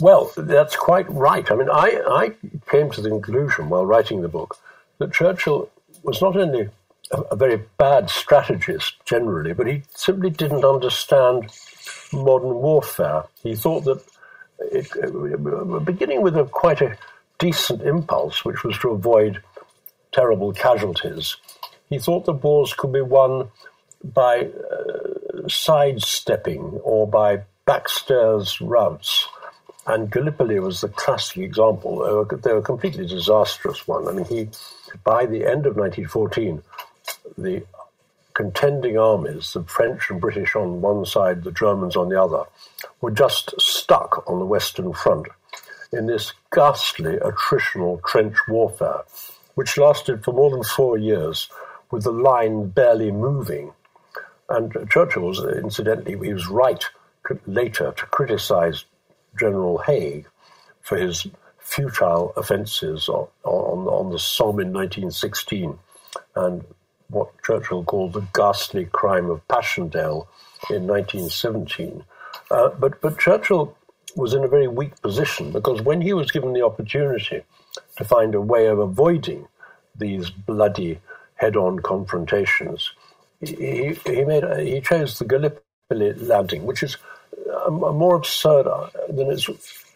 Well, 0.00 0.30
that's 0.36 0.76
quite 0.76 1.10
right. 1.10 1.50
I 1.50 1.54
mean, 1.56 1.68
I, 1.70 2.02
I 2.06 2.30
came 2.70 2.90
to 2.92 3.00
the 3.00 3.08
conclusion 3.08 3.68
while 3.68 3.84
writing 3.84 4.20
the 4.20 4.28
book 4.28 4.58
that 4.98 5.12
Churchill 5.12 5.70
was 6.02 6.20
not 6.20 6.36
only 6.36 6.68
a, 7.10 7.36
very 7.36 7.62
bad 7.78 8.10
strategist 8.10 8.94
generally, 9.04 9.52
but 9.52 9.66
he 9.66 9.82
simply 9.94 10.30
didn't 10.30 10.64
understand 10.64 11.50
modern 12.12 12.54
warfare. 12.54 13.24
He 13.42 13.54
thought 13.54 13.84
that, 13.84 14.02
it, 14.60 15.84
beginning 15.84 16.22
with 16.22 16.36
a 16.36 16.44
quite 16.44 16.80
a 16.80 16.96
decent 17.38 17.82
impulse, 17.82 18.44
which 18.44 18.64
was 18.64 18.78
to 18.78 18.90
avoid 18.90 19.42
terrible 20.12 20.52
casualties, 20.52 21.36
he 21.88 21.98
thought 21.98 22.24
the 22.24 22.32
wars 22.32 22.74
could 22.74 22.92
be 22.92 23.00
won 23.00 23.50
by 24.04 24.46
uh, 24.46 25.48
sidestepping 25.48 26.80
or 26.82 27.06
by 27.06 27.42
backstairs 27.66 28.60
routes. 28.60 29.28
And 29.88 30.10
Gallipoli 30.10 30.60
was 30.60 30.82
the 30.82 30.90
classic 30.90 31.38
example. 31.38 32.04
They 32.04 32.12
were, 32.12 32.40
they 32.42 32.52
were 32.52 32.58
a 32.58 32.62
completely 32.62 33.06
disastrous 33.06 33.88
one. 33.88 34.06
I 34.06 34.12
mean, 34.12 34.26
he, 34.26 34.50
by 35.02 35.24
the 35.24 35.46
end 35.46 35.64
of 35.64 35.76
1914, 35.76 36.62
the 37.38 37.64
contending 38.34 38.98
armies, 38.98 39.54
the 39.54 39.64
French 39.64 40.10
and 40.10 40.20
British 40.20 40.54
on 40.54 40.82
one 40.82 41.06
side, 41.06 41.42
the 41.42 41.52
Germans 41.52 41.96
on 41.96 42.10
the 42.10 42.22
other, 42.22 42.44
were 43.00 43.10
just 43.10 43.58
stuck 43.58 44.28
on 44.28 44.38
the 44.38 44.44
Western 44.44 44.92
Front 44.92 45.28
in 45.90 46.04
this 46.04 46.34
ghastly 46.52 47.16
attritional 47.16 48.04
trench 48.04 48.36
warfare, 48.46 49.04
which 49.54 49.78
lasted 49.78 50.22
for 50.22 50.32
more 50.32 50.50
than 50.50 50.64
four 50.64 50.98
years, 50.98 51.48
with 51.90 52.04
the 52.04 52.12
line 52.12 52.68
barely 52.68 53.10
moving. 53.10 53.72
And 54.50 54.70
Churchill 54.90 55.22
was, 55.22 55.42
incidentally, 55.42 56.12
he 56.26 56.34
was 56.34 56.46
right 56.46 56.84
later 57.46 57.92
to 57.96 58.06
criticize 58.06 58.84
General 59.38 59.78
Haig 59.78 60.26
for 60.80 60.96
his 60.96 61.26
futile 61.58 62.32
offences 62.36 63.08
on, 63.08 63.28
on, 63.44 63.86
on 63.86 64.10
the 64.10 64.18
Somme 64.18 64.60
in 64.60 64.72
1916 64.72 65.78
and 66.36 66.64
what 67.10 67.30
Churchill 67.42 67.84
called 67.84 68.14
the 68.14 68.26
ghastly 68.34 68.86
crime 68.86 69.30
of 69.30 69.46
Passchendaele 69.48 70.28
in 70.70 70.86
1917. 70.86 72.04
Uh, 72.50 72.68
but, 72.70 73.00
but 73.00 73.18
Churchill 73.18 73.76
was 74.16 74.34
in 74.34 74.44
a 74.44 74.48
very 74.48 74.68
weak 74.68 75.00
position 75.02 75.52
because 75.52 75.82
when 75.82 76.00
he 76.00 76.12
was 76.12 76.30
given 76.30 76.52
the 76.52 76.64
opportunity 76.64 77.42
to 77.96 78.04
find 78.04 78.34
a 78.34 78.40
way 78.40 78.66
of 78.66 78.78
avoiding 78.78 79.46
these 79.96 80.30
bloody 80.30 81.00
head-on 81.34 81.80
confrontations, 81.80 82.92
he, 83.40 83.96
he 84.06 84.24
made 84.24 84.44
he 84.66 84.80
chose 84.80 85.18
the 85.18 85.24
Gallipoli 85.24 86.14
landing, 86.14 86.66
which 86.66 86.82
is 86.82 86.96
more 87.70 88.16
absurd 88.16 88.66
uh, 88.66 88.88
than 89.08 89.30
its 89.30 89.48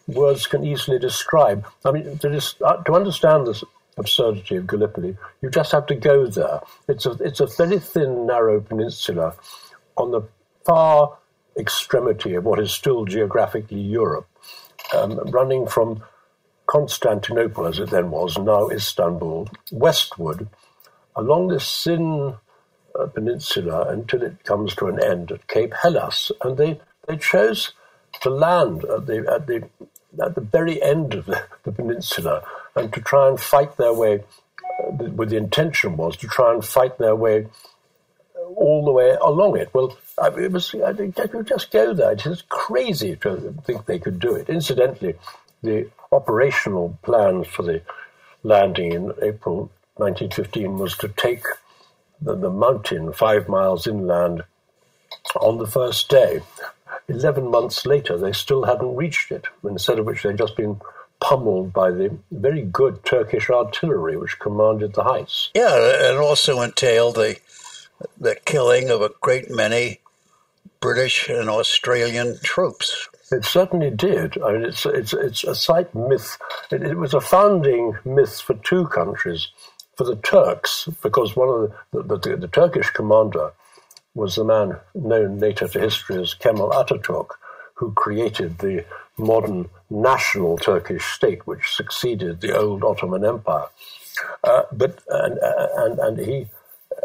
words 0.07 0.47
can 0.47 0.65
easily 0.65 0.99
describe. 0.99 1.67
I 1.85 1.93
mean, 1.93 2.19
to, 2.19 2.31
dis- 2.31 2.55
uh, 2.65 2.83
to 2.85 2.95
understand 2.95 3.47
this 3.47 3.63
absurdity 3.97 4.57
of 4.57 4.67
Gallipoli, 4.67 5.17
you 5.41 5.51
just 5.51 5.73
have 5.73 5.87
to 5.87 5.95
go 5.95 6.27
there. 6.27 6.61
It's 6.89 7.07
a, 7.07 7.13
it's 7.21 7.41
a 7.41 7.47
very 7.47 7.79
thin, 7.79 8.27
narrow 8.27 8.61
peninsula 8.61 9.35
on 9.97 10.11
the 10.11 10.23
far 10.65 11.19
extremity 11.59 12.35
of 12.35 12.45
what 12.45 12.59
is 12.59 12.73
still 12.73 13.05
geographically 13.05 13.81
Europe, 13.81 14.27
um, 14.95 15.19
running 15.31 15.67
from 15.67 16.03
Constantinople, 16.67 17.67
as 17.67 17.79
it 17.79 17.91
then 17.91 18.11
was, 18.11 18.39
now 18.39 18.69
Istanbul, 18.69 19.49
westward 19.71 20.49
along 21.15 21.49
this 21.49 21.85
thin 21.85 22.35
uh, 22.99 23.07
peninsula 23.07 23.89
until 23.89 24.23
it 24.23 24.45
comes 24.45 24.75
to 24.77 24.87
an 24.87 25.03
end 25.03 25.33
at 25.33 25.47
Cape 25.49 25.75
Helles. 25.83 26.33
And 26.43 26.57
they 26.57 26.81
they 27.07 27.17
chose 27.17 27.73
to 28.21 28.31
land 28.31 28.85
at 28.85 29.07
the 29.07 29.27
at 29.31 29.47
the 29.47 29.69
at 30.23 30.35
the 30.35 30.41
very 30.41 30.83
end 30.83 31.15
of 31.15 31.27
the, 31.27 31.43
the 31.65 31.73
peninsula 31.73 32.43
and 32.77 32.93
to 32.93 33.01
try 33.01 33.29
and 33.29 33.41
fight 33.41 33.77
their 33.77 33.93
way. 33.93 34.25
Uh, 34.83 34.93
with 34.93 35.31
the 35.31 35.37
intention 35.37 35.97
was 35.97 36.17
to 36.17 36.27
try 36.27 36.53
and 36.53 36.65
fight 36.65 36.97
their 36.99 37.17
way 37.17 37.47
all 38.57 38.85
the 38.85 38.93
way 38.93 39.11
along 39.21 39.57
it. 39.59 39.71
Well, 39.73 39.97
it 40.37 40.53
was 40.53 40.75
I 40.75 40.93
think 40.93 41.17
could 41.17 41.47
just 41.47 41.71
go 41.71 41.93
there. 41.93 42.13
It 42.13 42.27
is 42.27 42.43
crazy 42.49 43.17
to 43.17 43.55
think 43.65 43.87
they 43.87 43.99
could 43.99 44.19
do 44.19 44.35
it. 44.35 44.49
Incidentally, 44.49 45.15
the 45.63 45.91
operational 46.11 46.99
plan 47.03 47.45
for 47.45 47.63
the 47.63 47.83
landing 48.43 48.93
in 48.93 49.13
April 49.23 49.71
1915 49.97 50.79
was 50.79 50.97
to 50.99 51.09
take 51.09 51.45
the, 52.21 52.35
the 52.35 52.51
mountain 52.51 53.13
five 53.13 53.49
miles 53.49 53.87
inland 53.87 54.45
on 55.41 55.59
the 55.59 55.67
first 55.67 56.09
day. 56.09 56.41
11 57.09 57.51
months 57.51 57.87
later, 57.87 58.17
they 58.17 58.33
still 58.33 58.65
hadn't 58.65 58.97
reached 58.97 59.31
it, 59.33 59.47
instead 59.65 59.99
of 59.99 60.07
which 60.07 60.23
they'd 60.23 60.39
just 60.39 60.57
been 60.57 60.81
pummeled 61.21 61.73
by 61.73 61.91
the 61.91 62.17
very 62.31 62.63
good 62.63 63.05
Turkish 63.05 63.49
artillery 63.49 64.17
which 64.17 64.39
commanded 64.39 64.95
the 64.95 65.05
heights. 65.05 65.51
Yeah, 65.55 65.77
it 65.77 66.17
also 66.17 66.61
entailed 66.61 67.17
the, 67.17 67.39
the 68.19 68.37
killing 68.45 68.91
of 68.91 69.03
a 69.03 69.11
great 69.21 69.51
many 69.51 70.01
British 70.81 71.29
and 71.29 71.49
Australian 71.49 72.39
troops. 72.43 73.09
It 73.31 73.45
certainly 73.45 73.91
did. 73.91 74.41
I 74.43 74.53
mean, 74.53 74.65
it's, 74.65 74.85
it's, 74.85 75.13
it's 75.13 75.45
a 75.45 75.55
site 75.55 75.95
myth. 75.95 76.37
It, 76.71 76.83
it 76.83 76.99
was 76.99 77.15
a 77.15 77.21
founding 77.21 77.97
myth 78.05 78.41
for 78.41 78.55
two 78.55 78.89
countries, 78.89 79.49
for 79.97 80.03
for 80.03 80.15
the 80.15 80.21
Turks, 80.21 80.89
because 81.03 81.37
one 81.37 81.49
of 81.49 81.73
the, 81.93 82.03
the, 82.03 82.31
the, 82.31 82.37
the 82.37 82.49
Turkish 82.49 82.91
commander 82.91 83.53
was 84.15 84.37
the 84.37 84.45
man 84.45 84.77
known 84.95 85.39
later 85.39 85.69
to 85.69 85.81
history 85.81 86.21
as 86.21 86.35
Kemal 86.35 86.71
Ataturk, 86.71 87.29
who 87.75 87.93
created 87.93 88.59
the 88.59 88.85
modern 89.17 89.69
national 89.91 90.59
Turkish 90.59 91.05
state, 91.05 91.47
which 91.47 91.75
succeeded 91.75 92.41
the 92.41 92.57
old 92.57 92.85
Ottoman 92.85 93.25
Empire. 93.25 93.67
Uh, 94.45 94.63
but 94.73 95.01
and, 95.09 95.39
and 95.41 95.99
and 95.99 96.19
he, 96.19 96.47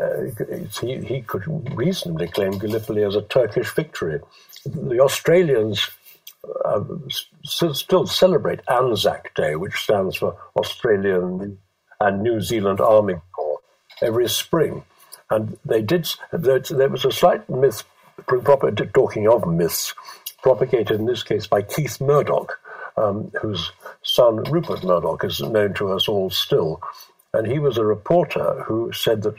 uh, 0.01 0.65
he 0.81 0.97
he 0.97 1.21
could 1.21 1.45
reasonably 1.75 2.27
claim 2.27 2.57
Gallipoli 2.57 3.03
as 3.03 3.15
a 3.15 3.21
Turkish 3.21 3.73
victory. 3.73 4.19
The 4.65 4.99
Australians 4.99 5.89
uh, 6.65 6.83
still 7.43 8.05
celebrate 8.05 8.59
Anzac 8.69 9.33
Day, 9.35 9.55
which 9.55 9.75
stands 9.75 10.17
for 10.17 10.37
Australian 10.55 11.57
and 11.99 12.21
New 12.21 12.41
Zealand 12.41 12.79
Army 12.81 13.15
Corps, 13.31 13.59
every 14.01 14.29
spring. 14.29 14.83
And 15.29 15.57
they 15.65 15.81
did. 15.81 16.07
There 16.31 16.89
was 16.89 17.05
a 17.05 17.11
slight 17.11 17.49
myth, 17.49 17.83
talking 18.93 19.27
of 19.27 19.47
myths, 19.47 19.93
propagated 20.41 20.99
in 20.99 21.05
this 21.05 21.23
case 21.23 21.47
by 21.47 21.61
Keith 21.61 21.99
Murdoch, 21.99 22.59
um, 22.95 23.31
whose 23.41 23.71
son 24.03 24.37
Rupert 24.43 24.83
Murdoch 24.83 25.23
is 25.23 25.41
known 25.41 25.73
to 25.75 25.91
us 25.91 26.07
all 26.07 26.29
still. 26.29 26.81
And 27.33 27.45
he 27.45 27.59
was 27.59 27.77
a 27.77 27.83
reporter 27.83 28.63
who 28.63 28.91
said 28.93 29.23
that, 29.23 29.35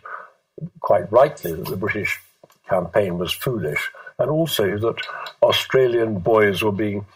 quite 0.81 1.11
rightly, 1.11 1.53
that 1.55 1.67
the 1.67 1.77
British 1.77 2.21
campaign 2.69 3.19
was 3.19 3.33
foolish, 3.33 3.91
and 4.19 4.31
also 4.31 4.77
that 4.77 4.97
Australian 5.43 6.19
boys 6.19 6.63
were 6.63 6.73
being 6.73 7.07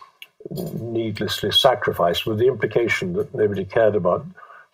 needlessly 0.50 1.52
sacrificed, 1.52 2.26
with 2.26 2.38
the 2.38 2.48
implication 2.48 3.12
that 3.12 3.34
nobody 3.34 3.64
cared 3.64 3.94
about 3.94 4.24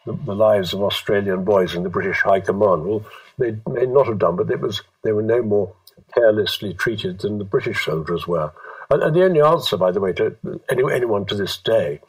the, 0.08 0.18
the 0.24 0.34
lives 0.34 0.74
of 0.74 0.82
Australian 0.82 1.44
boys 1.44 1.74
in 1.74 1.84
the 1.84 1.88
British 1.88 2.20
High 2.22 2.40
Command. 2.40 2.84
Well, 2.84 3.04
they 3.38 3.56
may 3.68 3.86
not 3.86 4.06
have 4.06 4.18
done, 4.18 4.36
but 4.36 4.50
it 4.50 4.60
was 4.60 4.82
they 5.02 5.12
were 5.12 5.22
no 5.22 5.42
more 5.42 5.72
carelessly 6.14 6.74
treated 6.74 7.20
than 7.20 7.38
the 7.38 7.44
British 7.44 7.84
soldiers 7.84 8.26
were. 8.26 8.52
And, 8.90 9.02
and 9.02 9.14
the 9.14 9.24
only 9.24 9.40
answer, 9.40 9.76
by 9.76 9.92
the 9.92 10.00
way, 10.00 10.12
to 10.14 10.36
any, 10.70 10.82
anyone 10.92 11.26
to 11.26 11.34
this 11.34 11.56
day, 11.58 12.00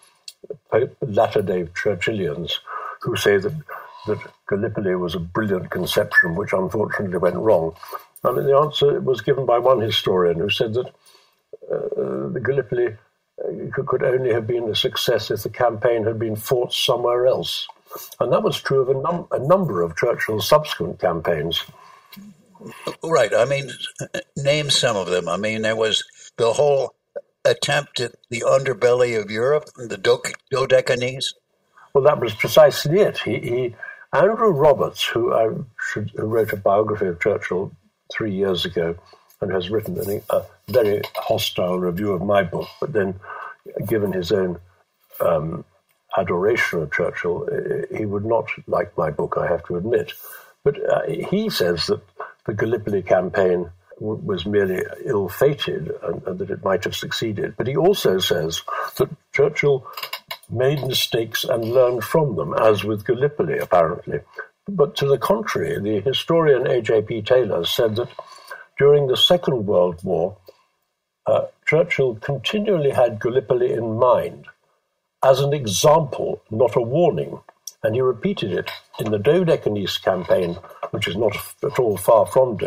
latter 1.01 1.41
day 1.41 1.65
Churchillians, 1.65 2.59
who 3.01 3.15
say 3.15 3.37
that, 3.37 3.53
that 4.07 4.19
Gallipoli 4.47 4.95
was 4.95 5.15
a 5.15 5.19
brilliant 5.19 5.69
conception 5.69 6.35
which 6.35 6.53
unfortunately 6.53 7.17
went 7.17 7.35
wrong. 7.35 7.75
I 8.23 8.31
mean, 8.31 8.45
the 8.45 8.55
answer 8.55 8.99
was 8.99 9.21
given 9.21 9.45
by 9.45 9.59
one 9.59 9.81
historian 9.81 10.39
who 10.39 10.49
said 10.49 10.73
that 10.73 10.87
uh, 11.71 12.29
the 12.29 12.41
Gallipoli 12.43 12.87
uh, 12.87 13.83
could 13.85 14.03
only 14.03 14.33
have 14.33 14.47
been 14.47 14.69
a 14.69 14.75
success 14.75 15.31
if 15.31 15.43
the 15.43 15.49
campaign 15.49 16.05
had 16.05 16.19
been 16.19 16.35
fought 16.35 16.73
somewhere 16.73 17.27
else. 17.27 17.67
And 18.19 18.31
that 18.31 18.43
was 18.43 18.61
true 18.61 18.81
of 18.81 18.89
a, 18.89 18.93
num- 18.93 19.27
a 19.31 19.39
number 19.39 19.81
of 19.81 19.95
Churchill's 19.95 20.47
subsequent 20.47 20.99
campaigns. 20.99 21.63
Right. 23.03 23.33
I 23.33 23.45
mean, 23.45 23.71
name 24.37 24.69
some 24.69 24.95
of 24.95 25.07
them. 25.07 25.29
I 25.29 25.37
mean, 25.37 25.61
there 25.61 25.75
was 25.75 26.03
the 26.37 26.53
whole 26.53 26.95
attempt 27.45 27.99
at 27.99 28.15
the 28.29 28.43
underbelly 28.45 29.19
of 29.19 29.31
Europe, 29.31 29.65
the 29.77 29.97
Dodecanese. 29.97 31.33
Well, 31.93 32.03
that 32.03 32.19
was 32.19 32.33
precisely 32.33 32.99
it. 32.99 33.19
He, 33.19 33.39
he 33.39 33.75
Andrew 34.13 34.49
Roberts, 34.49 35.05
who 35.05 35.33
I 35.33 35.49
should, 35.79 36.11
who 36.15 36.25
wrote 36.25 36.53
a 36.53 36.57
biography 36.57 37.07
of 37.07 37.19
Churchill 37.19 37.71
three 38.11 38.33
years 38.33 38.65
ago, 38.65 38.95
and 39.41 39.51
has 39.51 39.69
written 39.69 40.21
a 40.29 40.41
very 40.67 41.01
hostile 41.15 41.79
review 41.79 42.11
of 42.13 42.21
my 42.21 42.43
book, 42.43 42.67
but 42.79 42.91
then 42.91 43.19
given 43.87 44.11
his 44.11 44.31
own 44.31 44.59
um, 45.21 45.63
adoration 46.19 46.81
of 46.83 46.91
Churchill, 46.91 47.47
he 47.95 48.05
would 48.05 48.25
not 48.25 48.47
like 48.67 48.97
my 48.97 49.11
book, 49.11 49.37
I 49.39 49.47
have 49.47 49.63
to 49.65 49.77
admit. 49.77 50.13
But 50.63 50.75
uh, 50.89 51.07
he 51.07 51.49
says 51.49 51.87
that 51.87 52.01
the 52.45 52.53
Gallipoli 52.53 53.01
campaign 53.01 53.69
w- 53.99 54.21
was 54.23 54.45
merely 54.45 54.83
ill 55.05 55.29
fated 55.29 55.91
and, 56.03 56.21
and, 56.27 56.39
that 56.39 56.49
it 56.49 56.63
might 56.63 56.83
have 56.83 56.95
succeeded. 56.95 57.55
But 57.57 57.67
he 57.67 57.75
also 57.75 58.19
says 58.19 58.61
that 58.97 59.09
Churchill 59.33 59.87
made 60.49 60.85
mistakes 60.85 61.43
and 61.43 61.63
learned 61.63 62.03
from 62.03 62.35
them, 62.35 62.53
as 62.53 62.83
with 62.83 63.05
Gallipoli, 63.05 63.59
apparently. 63.59 64.19
But 64.67 64.95
to 64.97 65.07
the 65.07 65.17
contrary, 65.17 65.79
the 65.79 66.01
historian 66.01 66.67
A.J.P. 66.67 67.23
Taylor 67.23 67.65
said 67.65 67.95
that 67.95 68.09
during 68.77 69.07
the 69.07 69.17
Second 69.17 69.65
World 69.65 70.03
War, 70.03 70.37
uh, 71.25 71.45
Churchill 71.65 72.15
continually 72.15 72.91
had 72.91 73.19
Gallipoli 73.19 73.73
in 73.73 73.97
mind 73.97 74.47
as 75.23 75.41
an 75.41 75.53
example, 75.53 76.41
not 76.49 76.75
a 76.75 76.81
warning. 76.81 77.39
And 77.83 77.95
he 77.95 78.01
repeated 78.01 78.51
it 78.51 78.69
in 78.99 79.11
the 79.11 79.17
Dodecanese 79.19 80.01
campaign, 80.01 80.55
which 80.91 81.07
is 81.07 81.15
not 81.15 81.35
at 81.63 81.79
all 81.79 81.97
far 81.97 82.25
from 82.25 82.57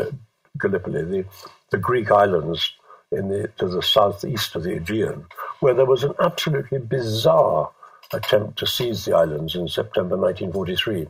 Gallipoli, 0.58 1.02
the, 1.04 1.24
the 1.70 1.78
Greek 1.78 2.10
islands 2.10 2.72
in 3.10 3.28
the, 3.28 3.48
to 3.58 3.68
the 3.68 3.82
southeast 3.82 4.56
of 4.56 4.62
the 4.62 4.76
Aegean, 4.76 5.26
where 5.60 5.74
there 5.74 5.84
was 5.84 6.02
an 6.02 6.14
absolutely 6.18 6.78
bizarre 6.78 7.70
attempt 8.14 8.58
to 8.58 8.66
seize 8.66 9.04
the 9.04 9.14
islands 9.14 9.54
in 9.54 9.68
September 9.68 10.16
1943. 10.16 11.08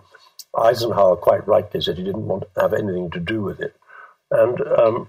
Eisenhower 0.58 1.16
quite 1.16 1.46
rightly 1.46 1.80
said 1.80 1.96
he 1.96 2.04
didn't 2.04 2.26
want 2.26 2.44
to 2.54 2.60
have 2.60 2.74
anything 2.74 3.10
to 3.10 3.20
do 3.20 3.40
with 3.40 3.60
it. 3.60 3.74
And, 4.30 4.60
um, 4.62 5.08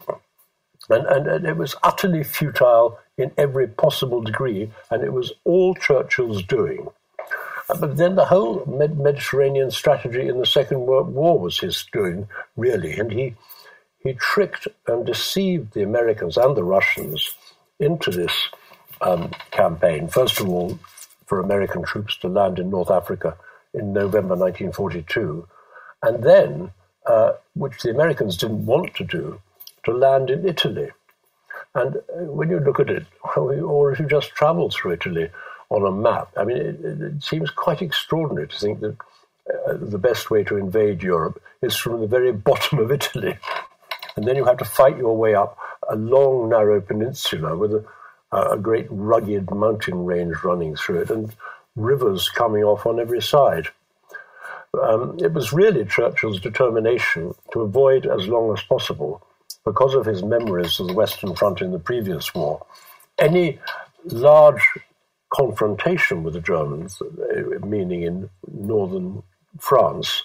and, 0.89 1.05
and, 1.07 1.27
and 1.27 1.45
it 1.45 1.57
was 1.57 1.75
utterly 1.83 2.23
futile 2.23 2.99
in 3.17 3.31
every 3.37 3.67
possible 3.67 4.21
degree, 4.21 4.71
and 4.89 5.03
it 5.03 5.13
was 5.13 5.31
all 5.43 5.75
Churchill's 5.75 6.43
doing. 6.43 6.87
Uh, 7.69 7.77
but 7.77 7.97
then 7.97 8.15
the 8.15 8.25
whole 8.25 8.65
Med- 8.65 8.99
Mediterranean 8.99 9.71
strategy 9.71 10.27
in 10.27 10.39
the 10.39 10.45
Second 10.45 10.81
World 10.81 11.13
War 11.13 11.39
was 11.39 11.59
his 11.59 11.85
doing, 11.91 12.27
really, 12.57 12.93
and 12.93 13.11
he 13.11 13.35
he 13.99 14.13
tricked 14.13 14.67
and 14.85 15.05
deceived 15.05 15.73
the 15.73 15.81
Americans 15.83 16.35
and 16.35 16.57
the 16.57 16.63
Russians 16.63 17.35
into 17.79 18.11
this 18.11 18.33
um, 18.99 19.31
campaign. 19.51 20.09
First 20.09 20.41
of 20.41 20.49
all, 20.49 20.77
for 21.25 21.39
American 21.39 21.83
troops 21.83 22.17
to 22.17 22.27
land 22.27 22.59
in 22.59 22.69
North 22.69 22.91
Africa 22.91 23.37
in 23.73 23.93
November 23.93 24.35
1942, 24.35 25.47
and 26.03 26.21
then, 26.21 26.71
uh, 27.05 27.31
which 27.55 27.81
the 27.81 27.91
Americans 27.91 28.35
didn't 28.35 28.65
want 28.65 28.93
to 28.95 29.05
do, 29.05 29.39
to 29.83 29.91
land 29.91 30.29
in 30.29 30.47
Italy. 30.47 30.91
And 31.75 31.97
uh, 31.97 32.25
when 32.25 32.49
you 32.49 32.59
look 32.59 32.79
at 32.79 32.89
it, 32.89 33.05
or 33.37 33.91
if 33.91 33.99
you 33.99 34.05
just 34.05 34.31
travel 34.31 34.69
through 34.69 34.93
Italy 34.93 35.29
on 35.69 35.85
a 35.85 35.91
map, 35.91 36.31
I 36.37 36.43
mean, 36.43 36.57
it, 36.57 37.01
it 37.01 37.23
seems 37.23 37.49
quite 37.49 37.81
extraordinary 37.81 38.47
to 38.47 38.57
think 38.57 38.79
that 38.81 38.97
uh, 39.49 39.73
the 39.79 39.97
best 39.97 40.31
way 40.31 40.43
to 40.43 40.57
invade 40.57 41.03
Europe 41.03 41.41
is 41.61 41.75
from 41.75 42.01
the 42.01 42.07
very 42.07 42.31
bottom 42.49 42.79
of 42.79 42.91
Italy. 42.91 43.37
And 44.15 44.27
then 44.27 44.35
you 44.35 44.45
have 44.45 44.57
to 44.57 44.65
fight 44.65 44.97
your 44.97 45.17
way 45.17 45.33
up 45.33 45.57
a 45.89 45.95
long, 45.95 46.49
narrow 46.49 46.79
peninsula 46.79 47.57
with 47.57 47.73
a, 47.73 47.85
a 48.31 48.57
great 48.57 48.87
rugged 48.89 49.51
mountain 49.51 50.05
range 50.05 50.35
running 50.43 50.75
through 50.75 51.01
it 51.01 51.09
and 51.09 51.35
rivers 51.75 52.29
coming 52.29 52.63
off 52.63 52.85
on 52.85 52.99
every 52.99 53.21
side. 53.21 53.69
Um, 54.79 55.17
it 55.19 55.33
was 55.33 55.53
really 55.53 55.85
Churchill's 55.85 56.39
determination 56.39 57.33
to 57.51 57.61
avoid 57.61 58.05
as 58.05 58.27
long 58.27 58.53
as 58.53 58.63
possible 58.63 59.25
because 59.65 59.93
of 59.93 60.05
his 60.05 60.23
memories 60.23 60.79
of 60.79 60.87
the 60.87 60.93
Western 60.93 61.35
Front 61.35 61.61
in 61.61 61.71
the 61.71 61.79
previous 61.79 62.33
war, 62.33 62.65
any 63.17 63.59
large 64.05 64.61
confrontation 65.33 66.23
with 66.23 66.33
the 66.33 66.41
Germans, 66.41 67.01
uh, 67.01 67.65
meaning 67.65 68.03
in 68.03 68.29
northern 68.51 69.23
France, 69.59 70.23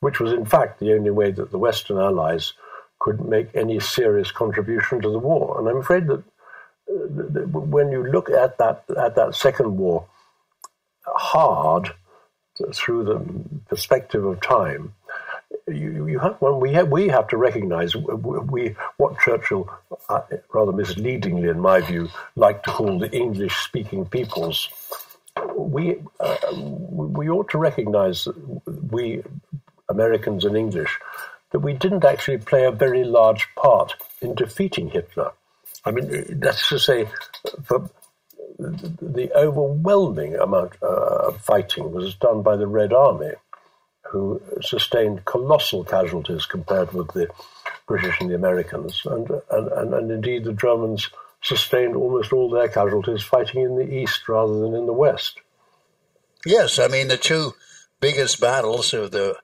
which 0.00 0.20
was 0.20 0.32
in 0.32 0.44
fact 0.44 0.80
the 0.80 0.92
only 0.92 1.10
way 1.10 1.30
that 1.30 1.50
the 1.50 1.58
Western 1.58 1.98
Allies 1.98 2.54
could 2.98 3.20
make 3.20 3.54
any 3.54 3.78
serious 3.78 4.32
contribution 4.32 5.00
to 5.00 5.10
the 5.10 5.18
war. 5.18 5.58
And 5.58 5.68
I'm 5.68 5.76
afraid 5.76 6.06
that 6.08 6.22
uh, 6.90 7.46
when 7.46 7.92
you 7.92 8.04
look 8.04 8.30
at 8.30 8.58
that 8.58 8.84
at 8.96 9.14
that 9.14 9.34
second 9.34 9.76
war 9.76 10.06
hard 11.06 11.94
through 12.74 13.04
the 13.04 13.20
perspective 13.68 14.24
of 14.24 14.40
time, 14.40 14.94
you, 15.70 16.06
you 16.06 16.18
have 16.18 16.40
one. 16.40 16.60
We 16.60 16.72
have 16.74 16.88
we 16.88 17.08
have 17.08 17.28
to 17.28 17.36
recognise 17.36 17.94
we 17.94 18.74
what 18.96 19.18
Churchill, 19.20 19.70
uh, 20.08 20.20
rather 20.52 20.72
misleadingly 20.72 21.48
in 21.48 21.60
my 21.60 21.80
view, 21.80 22.08
liked 22.36 22.64
to 22.64 22.70
call 22.70 22.98
the 22.98 23.10
English-speaking 23.10 24.06
peoples. 24.06 24.68
We 25.56 25.98
uh, 26.20 26.36
we 26.52 27.28
ought 27.28 27.50
to 27.50 27.58
recognise 27.58 28.26
we 28.66 29.22
Americans 29.88 30.44
and 30.44 30.56
English 30.56 30.98
that 31.50 31.60
we 31.60 31.72
didn't 31.72 32.04
actually 32.04 32.38
play 32.38 32.64
a 32.64 32.70
very 32.70 33.04
large 33.04 33.48
part 33.54 33.94
in 34.20 34.34
defeating 34.34 34.90
Hitler. 34.90 35.32
I 35.84 35.90
mean, 35.92 36.40
that's 36.40 36.68
to 36.68 36.78
say, 36.78 37.08
for 37.64 37.88
the 38.58 39.30
overwhelming 39.34 40.34
amount 40.34 40.72
uh, 40.82 41.28
of 41.28 41.40
fighting 41.40 41.92
was 41.92 42.14
done 42.16 42.42
by 42.42 42.56
the 42.56 42.66
Red 42.66 42.92
Army 42.92 43.32
who 44.08 44.40
sustained 44.60 45.24
colossal 45.24 45.84
casualties 45.84 46.46
compared 46.46 46.92
with 46.92 47.12
the 47.12 47.28
British 47.86 48.20
and 48.20 48.30
the 48.30 48.34
Americans. 48.34 49.02
And, 49.04 49.30
and, 49.50 49.68
and, 49.68 49.94
and, 49.94 50.10
indeed, 50.10 50.44
the 50.44 50.52
Germans 50.52 51.08
sustained 51.42 51.94
almost 51.94 52.32
all 52.32 52.50
their 52.50 52.68
casualties 52.68 53.22
fighting 53.22 53.62
in 53.62 53.76
the 53.76 53.92
east 53.92 54.28
rather 54.28 54.58
than 54.60 54.74
in 54.74 54.86
the 54.86 54.92
west. 54.92 55.40
Yes, 56.46 56.78
I 56.78 56.88
mean, 56.88 57.08
the 57.08 57.16
two 57.16 57.54
biggest 58.00 58.40
battles 58.40 58.94
of 58.94 59.10
the 59.10 59.36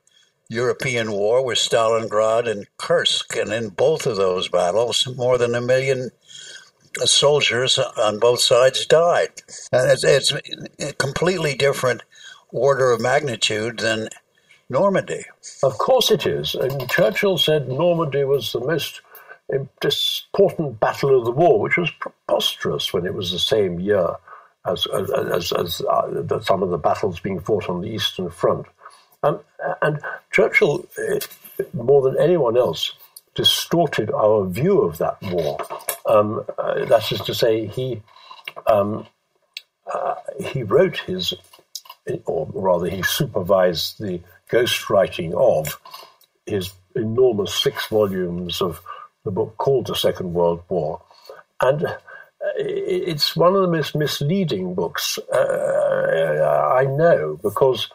European 0.48 1.12
war 1.12 1.44
were 1.44 1.54
Stalingrad 1.54 2.48
and 2.48 2.66
Kursk. 2.76 3.36
And 3.36 3.52
in 3.52 3.68
both 3.70 4.06
of 4.06 4.16
those 4.16 4.48
battles, 4.48 5.06
more 5.16 5.38
than 5.38 5.54
a 5.54 5.60
million 5.60 6.10
soldiers 7.04 7.78
on 7.78 8.18
both 8.18 8.40
sides 8.40 8.86
died. 8.86 9.42
And 9.72 9.90
it's, 9.90 10.04
it's 10.04 10.32
a 10.78 10.92
completely 10.92 11.54
different 11.54 12.02
order 12.50 12.92
of 12.92 13.00
magnitude 13.00 13.80
than 13.80 14.08
Normandy. 14.68 15.24
Of 15.62 15.78
course 15.78 16.10
it 16.10 16.26
is. 16.26 16.54
And 16.54 16.88
Churchill 16.88 17.38
said 17.38 17.68
Normandy 17.68 18.24
was 18.24 18.52
the 18.52 18.60
most 18.60 19.00
important 19.52 20.80
battle 20.80 21.18
of 21.18 21.24
the 21.24 21.30
war, 21.30 21.60
which 21.60 21.76
was 21.76 21.90
preposterous 21.90 22.92
when 22.92 23.06
it 23.06 23.14
was 23.14 23.30
the 23.30 23.38
same 23.38 23.78
year 23.78 24.08
as, 24.66 24.86
as, 24.86 25.52
as 25.52 25.80
uh, 25.82 26.40
some 26.40 26.62
of 26.62 26.70
the 26.70 26.78
battles 26.78 27.20
being 27.20 27.40
fought 27.40 27.68
on 27.68 27.82
the 27.82 27.88
Eastern 27.88 28.30
Front. 28.30 28.66
Um, 29.22 29.40
and 29.82 30.00
Churchill, 30.30 30.86
eh, 30.98 31.20
more 31.72 32.02
than 32.02 32.20
anyone 32.20 32.56
else, 32.56 32.92
distorted 33.34 34.10
our 34.10 34.46
view 34.46 34.82
of 34.82 34.98
that 34.98 35.20
war. 35.22 35.58
Um, 36.06 36.44
uh, 36.58 36.84
that 36.86 37.10
is 37.10 37.20
to 37.22 37.34
say, 37.34 37.66
he 37.66 38.02
um, 38.66 39.06
uh, 39.92 40.14
he 40.40 40.62
wrote 40.62 40.98
his, 40.98 41.34
or 42.26 42.48
rather, 42.52 42.88
he 42.88 43.02
supervised 43.02 43.98
the 43.98 44.20
ghostwriting 44.50 45.32
of 45.34 45.80
his 46.46 46.70
enormous 46.94 47.54
six 47.54 47.86
volumes 47.88 48.60
of 48.60 48.80
the 49.24 49.30
book 49.30 49.56
called 49.56 49.86
The 49.86 49.94
Second 49.94 50.34
World 50.34 50.62
War, 50.68 51.02
and 51.60 51.84
uh, 51.84 51.96
it's 52.56 53.34
one 53.34 53.54
of 53.56 53.62
the 53.62 53.68
most 53.68 53.96
misleading 53.96 54.74
books 54.74 55.18
uh, 55.32 56.72
I 56.74 56.84
know 56.84 57.38
because 57.42 57.88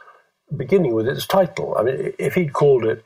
beginning 0.56 0.94
with 0.94 1.08
its 1.08 1.28
title. 1.28 1.76
I 1.78 1.84
mean, 1.84 2.14
if 2.18 2.34
he'd 2.34 2.54
called 2.54 2.86
it 2.86 3.04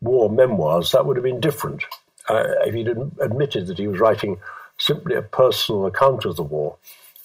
war 0.00 0.30
memoirs, 0.30 0.92
that 0.92 1.04
would 1.04 1.16
have 1.16 1.24
been 1.24 1.40
different. 1.40 1.84
Uh, 2.28 2.44
if 2.64 2.74
he'd 2.74 2.88
admitted 2.88 3.66
that 3.66 3.78
he 3.78 3.88
was 3.88 4.00
writing 4.00 4.38
simply 4.78 5.14
a 5.14 5.22
personal 5.22 5.86
account 5.86 6.24
of 6.24 6.36
the 6.36 6.42
war. 6.42 6.76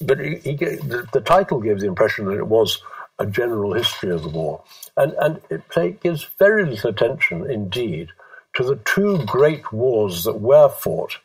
But 0.02 0.20
he, 0.20 0.36
he 0.38 0.54
gave, 0.54 0.88
the, 0.88 1.08
the, 1.14 1.22
title 1.22 1.60
gave 1.60 1.80
the 1.80 1.88
impression 1.88 2.26
that 2.26 2.38
it 2.38 2.48
was 2.48 2.82
a 3.18 3.26
general 3.26 3.74
history 3.74 4.12
of 4.12 4.24
the 4.24 4.30
war. 4.30 4.64
And, 4.98 5.14
and 5.14 5.42
it 5.50 5.68
play, 5.70 5.92
gives 5.92 6.24
very 6.38 6.66
little 6.66 6.90
attention, 6.90 7.50
indeed, 7.50 8.10
to 8.56 8.64
the 8.64 8.76
two 8.78 9.24
great 9.26 9.72
wars 9.72 10.24
that 10.24 10.40
were 10.40 10.70
fought, 10.70 11.18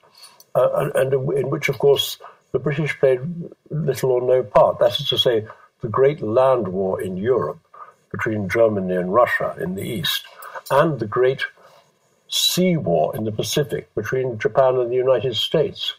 uh, 0.54 0.90
and, 0.94 1.14
and 1.14 1.32
in 1.32 1.50
which, 1.50 1.68
of 1.68 1.78
course, 1.78 2.18
the 2.52 2.58
British 2.58 2.98
played 2.98 3.20
little 3.70 4.10
or 4.10 4.22
no 4.22 4.42
part. 4.42 4.78
That 4.78 4.98
is 4.98 5.08
to 5.08 5.18
say, 5.18 5.46
the 5.80 5.88
great 5.88 6.20
land 6.20 6.68
war 6.68 7.00
in 7.00 7.16
Europe 7.16 7.60
between 8.10 8.48
Germany 8.48 8.94
and 8.96 9.14
Russia 9.14 9.56
in 9.60 9.74
the 9.74 9.82
east, 9.82 10.24
and 10.70 10.98
the 10.98 11.06
great 11.06 11.42
sea 12.28 12.76
war 12.76 13.14
in 13.16 13.24
the 13.24 13.32
Pacific 13.32 13.92
between 13.94 14.38
Japan 14.38 14.76
and 14.76 14.90
the 14.90 14.96
United 14.96 15.36
States. 15.36 15.94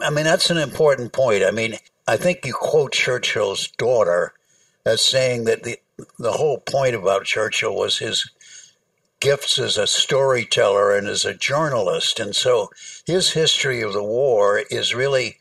I 0.00 0.10
mean, 0.10 0.24
that's 0.24 0.50
an 0.50 0.58
important 0.58 1.12
point. 1.12 1.42
I 1.42 1.50
mean, 1.50 1.76
I 2.06 2.16
think 2.16 2.44
you 2.44 2.52
quote 2.52 2.92
Churchill's 2.92 3.68
daughter 3.68 4.32
as 4.84 5.04
saying 5.04 5.44
that 5.44 5.62
the 5.62 5.78
the 6.18 6.32
whole 6.32 6.58
point 6.58 6.94
about 6.94 7.24
Churchill 7.24 7.74
was 7.74 7.98
his 7.98 8.30
gifts 9.20 9.58
as 9.58 9.78
a 9.78 9.86
storyteller 9.86 10.94
and 10.94 11.08
as 11.08 11.24
a 11.24 11.34
journalist, 11.34 12.20
and 12.20 12.36
so 12.36 12.70
his 13.06 13.32
history 13.32 13.80
of 13.80 13.94
the 13.94 14.04
war 14.04 14.62
is 14.70 14.94
really 14.94 15.38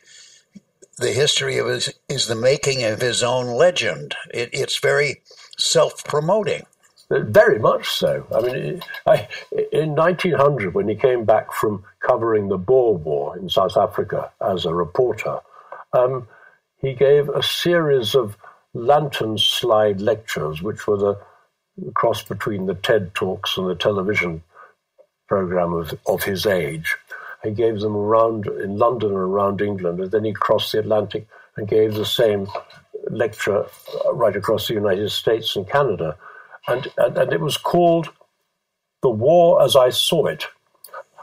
the 0.98 1.12
history 1.12 1.58
of 1.58 1.68
his 1.68 1.94
is 2.08 2.28
the 2.28 2.36
making 2.36 2.84
of 2.84 3.02
his 3.02 3.22
own 3.22 3.48
legend. 3.48 4.15
It, 4.34 4.50
it's 4.54 4.80
very 4.80 5.22
self-promoting. 5.58 6.65
Very 7.10 7.60
much 7.60 7.89
so. 7.89 8.26
I 8.34 8.41
mean, 8.41 8.82
I, 9.06 9.28
in 9.72 9.96
1900, 9.96 10.74
when 10.74 10.88
he 10.88 10.96
came 10.96 11.24
back 11.24 11.54
from 11.54 11.84
covering 12.00 12.48
the 12.48 12.58
Boer 12.58 12.98
War 12.98 13.38
in 13.38 13.48
South 13.48 13.78
Africa 13.78 14.32
as 14.41 14.65
a 14.65 14.74
reporter, 14.74 15.39
um, 15.94 16.28
he 16.82 16.94
gave 16.94 17.30
a 17.30 17.44
series 17.44 18.15
of 18.15 18.38
lantern 18.74 19.38
slide 19.38 20.02
lectures, 20.02 20.62
which 20.62 20.88
were 20.88 20.98
the 20.98 21.91
cross 21.94 22.24
between 22.24 22.65
the 22.65 22.74
TED 22.74 23.13
Talks 23.13 23.58
and 23.58 23.70
the 23.70 23.76
television 23.76 24.41
program 25.28 25.74
of, 25.74 25.94
of 26.08 26.24
his 26.24 26.46
age. 26.46 26.96
He 27.44 27.52
gave 27.52 27.80
them 27.82 27.96
around 27.96 28.48
in 28.48 28.78
London 28.78 29.10
and 29.10 29.18
around 29.18 29.62
England, 29.62 30.00
and 30.00 30.12
then 30.12 30.24
he 30.24 30.34
crossed 30.34 30.72
the 30.72 30.80
Atlantic 30.80 31.28
and 31.56 31.68
gave 31.68 31.94
the 31.94 32.06
same 32.06 32.48
lecture 33.10 33.65
right 34.12 34.36
across 34.36 34.68
the 34.68 34.74
United 34.74 35.12
States 35.12 35.56
and 35.56 35.70
Canada 35.70 36.18
and, 36.67 36.88
and, 36.97 37.17
and 37.17 37.34
it 37.34 37.41
was 37.41 37.58
called 37.58 38.10
The 39.01 39.10
War 39.10 39.63
as 39.63 39.75
I 39.75 39.89
Saw 39.89 40.28
It, 40.28 40.45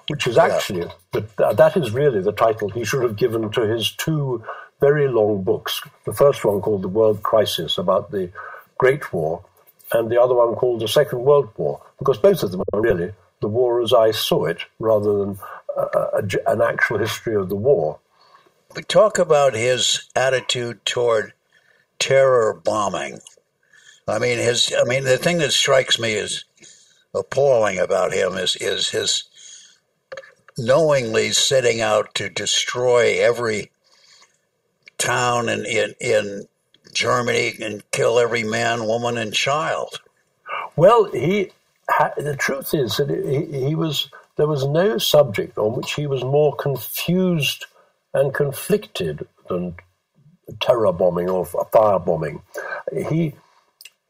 which 0.08 0.26
is 0.26 0.38
actually, 0.38 0.82
yeah. 0.82 0.92
the, 1.12 1.54
that 1.54 1.76
is 1.76 1.92
really 1.92 2.20
the 2.20 2.32
title 2.32 2.68
he 2.68 2.84
should 2.84 3.02
have 3.02 3.16
given 3.16 3.50
to 3.50 3.62
his 3.62 3.92
two 3.92 4.44
very 4.80 5.08
long 5.08 5.42
books. 5.42 5.80
The 6.04 6.12
first 6.12 6.44
one 6.44 6.60
called 6.60 6.82
The 6.82 6.88
World 6.88 7.22
Crisis, 7.22 7.78
about 7.78 8.10
the 8.10 8.30
Great 8.78 9.12
War, 9.12 9.44
and 9.92 10.10
the 10.10 10.20
other 10.20 10.34
one 10.34 10.54
called 10.54 10.80
The 10.80 10.88
Second 10.88 11.20
World 11.20 11.50
War, 11.56 11.80
because 11.98 12.18
both 12.18 12.42
of 12.42 12.50
them 12.50 12.62
are 12.72 12.80
really 12.80 13.12
the 13.40 13.48
war 13.48 13.82
as 13.82 13.92
I 13.92 14.10
saw 14.10 14.46
it, 14.46 14.64
rather 14.78 15.18
than 15.18 15.38
uh, 15.76 15.80
uh, 15.80 16.10
a, 16.14 16.18
a, 16.18 16.52
an 16.52 16.62
actual 16.62 16.98
history 16.98 17.34
of 17.34 17.48
the 17.48 17.56
war. 17.56 17.98
We 18.74 18.82
talk 18.82 19.18
about 19.18 19.54
his 19.54 20.08
attitude 20.16 20.84
toward 20.84 21.34
terror 21.98 22.54
bombing. 22.54 23.20
I 24.08 24.18
mean, 24.18 24.38
his. 24.38 24.72
I 24.76 24.84
mean, 24.84 25.04
the 25.04 25.18
thing 25.18 25.38
that 25.38 25.52
strikes 25.52 25.98
me 25.98 26.16
as 26.16 26.44
appalling 27.14 27.78
about 27.78 28.12
him 28.12 28.34
is 28.34 28.56
is 28.56 28.90
his 28.90 29.24
knowingly 30.58 31.30
setting 31.30 31.80
out 31.80 32.14
to 32.14 32.28
destroy 32.28 33.18
every 33.20 33.70
town 34.98 35.48
in 35.48 35.64
in, 35.64 35.94
in 36.00 36.46
Germany 36.92 37.54
and 37.60 37.88
kill 37.90 38.18
every 38.18 38.44
man, 38.44 38.86
woman, 38.86 39.16
and 39.16 39.32
child. 39.32 40.00
Well, 40.76 41.04
he. 41.04 41.50
The 42.16 42.36
truth 42.38 42.74
is 42.74 42.96
that 42.96 43.10
he, 43.10 43.66
he 43.66 43.74
was. 43.74 44.08
There 44.36 44.46
was 44.46 44.66
no 44.66 44.98
subject 44.98 45.58
on 45.58 45.76
which 45.76 45.94
he 45.94 46.06
was 46.06 46.24
more 46.24 46.56
confused 46.56 47.66
and 48.14 48.32
conflicted 48.32 49.28
than 49.48 49.76
terror 50.60 50.92
bombing 50.92 51.28
or 51.28 51.44
fire 51.44 51.98
bombing. 51.98 52.42
He 53.08 53.34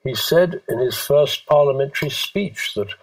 he 0.05 0.15
said 0.15 0.63
in 0.69 0.79
his 0.79 0.97
first 0.97 1.47
parliamentary 1.47 2.11
speech 2.11 2.75
that 2.75 2.95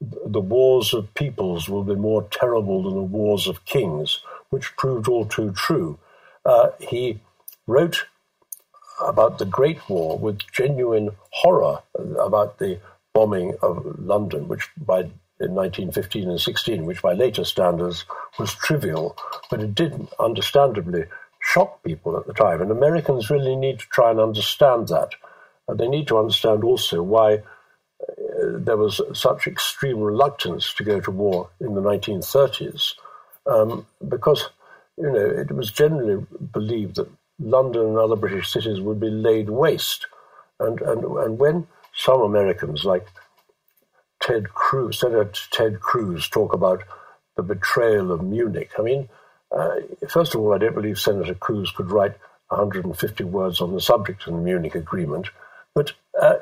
the 0.00 0.40
wars 0.40 0.94
of 0.94 1.12
peoples 1.14 1.68
will 1.68 1.84
be 1.84 1.94
more 1.94 2.26
terrible 2.30 2.82
than 2.82 2.94
the 2.94 3.02
wars 3.02 3.46
of 3.46 3.64
kings, 3.64 4.20
which 4.50 4.76
proved 4.76 5.08
all 5.08 5.26
too 5.26 5.52
true. 5.52 5.98
Uh, 6.44 6.70
he 6.78 7.20
wrote 7.66 8.06
about 9.00 9.38
the 9.38 9.44
Great 9.44 9.88
War 9.88 10.18
with 10.18 10.40
genuine 10.52 11.10
horror 11.30 11.82
about 12.18 12.58
the 12.58 12.80
bombing 13.12 13.54
of 13.62 13.98
London, 13.98 14.48
which 14.48 14.68
by 14.76 15.10
in 15.40 15.54
1915 15.54 16.28
and 16.28 16.40
16, 16.40 16.84
which 16.84 17.00
by 17.00 17.14
later 17.14 17.44
standards 17.44 18.04
was 18.38 18.54
trivial, 18.54 19.16
but 19.50 19.60
it 19.60 19.74
did 19.74 20.06
understandably 20.18 21.04
shock 21.40 21.82
people 21.82 22.16
at 22.18 22.26
the 22.26 22.34
time. 22.34 22.60
And 22.60 22.70
Americans 22.70 23.30
really 23.30 23.56
need 23.56 23.78
to 23.78 23.86
try 23.86 24.10
and 24.10 24.20
understand 24.20 24.88
that 24.88 25.14
they 25.74 25.88
need 25.88 26.08
to 26.08 26.18
understand 26.18 26.64
also 26.64 27.02
why 27.02 27.34
uh, 27.34 28.58
there 28.58 28.76
was 28.76 29.00
such 29.12 29.46
extreme 29.46 29.98
reluctance 30.00 30.72
to 30.74 30.84
go 30.84 31.00
to 31.00 31.10
war 31.10 31.50
in 31.60 31.74
the 31.74 31.80
1930s, 31.82 32.94
um, 33.46 33.86
because 34.08 34.48
you 34.96 35.10
know 35.10 35.26
it 35.26 35.52
was 35.52 35.70
generally 35.70 36.24
believed 36.52 36.96
that 36.96 37.10
London 37.38 37.82
and 37.86 37.98
other 37.98 38.16
British 38.16 38.50
cities 38.50 38.80
would 38.80 39.00
be 39.00 39.10
laid 39.10 39.50
waste, 39.50 40.06
and 40.58 40.80
and 40.80 41.04
and 41.04 41.38
when 41.38 41.66
some 41.94 42.20
Americans 42.20 42.84
like 42.84 43.06
Ted 44.20 44.52
Cruz, 44.54 45.00
Senator 45.00 45.30
Ted 45.50 45.80
Cruz, 45.80 46.28
talk 46.28 46.52
about 46.52 46.84
the 47.36 47.42
betrayal 47.42 48.12
of 48.12 48.22
Munich, 48.22 48.70
I 48.78 48.82
mean, 48.82 49.08
uh, 49.50 49.76
first 50.08 50.34
of 50.34 50.40
all, 50.40 50.52
I 50.52 50.58
don't 50.58 50.74
believe 50.74 50.98
Senator 50.98 51.34
Cruz 51.34 51.72
could 51.72 51.90
write 51.90 52.14
150 52.48 53.24
words 53.24 53.60
on 53.60 53.72
the 53.72 53.80
subject 53.80 54.26
of 54.26 54.34
the 54.34 54.40
Munich 54.40 54.74
Agreement. 54.74 55.28
But 55.74 55.92
uh, 56.20 56.36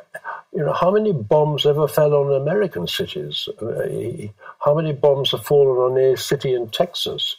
you 0.53 0.65
know, 0.65 0.73
how 0.73 0.91
many 0.91 1.13
bombs 1.13 1.67
ever 1.67 1.87
fell 1.87 2.15
on 2.15 2.41
American 2.41 2.87
cities? 2.87 3.49
Uh, 3.61 4.29
how 4.65 4.75
many 4.75 4.93
bombs 4.93 5.33
have 5.33 5.45
fallen 5.45 5.77
on 5.93 5.99
a 5.99 6.17
city 6.17 6.55
in 6.55 6.69
Texas? 6.71 7.37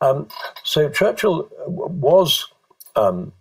Um, 0.00 0.28
so 0.64 0.88
Churchill 0.90 1.48
was 1.66 2.46
um, 2.96 3.32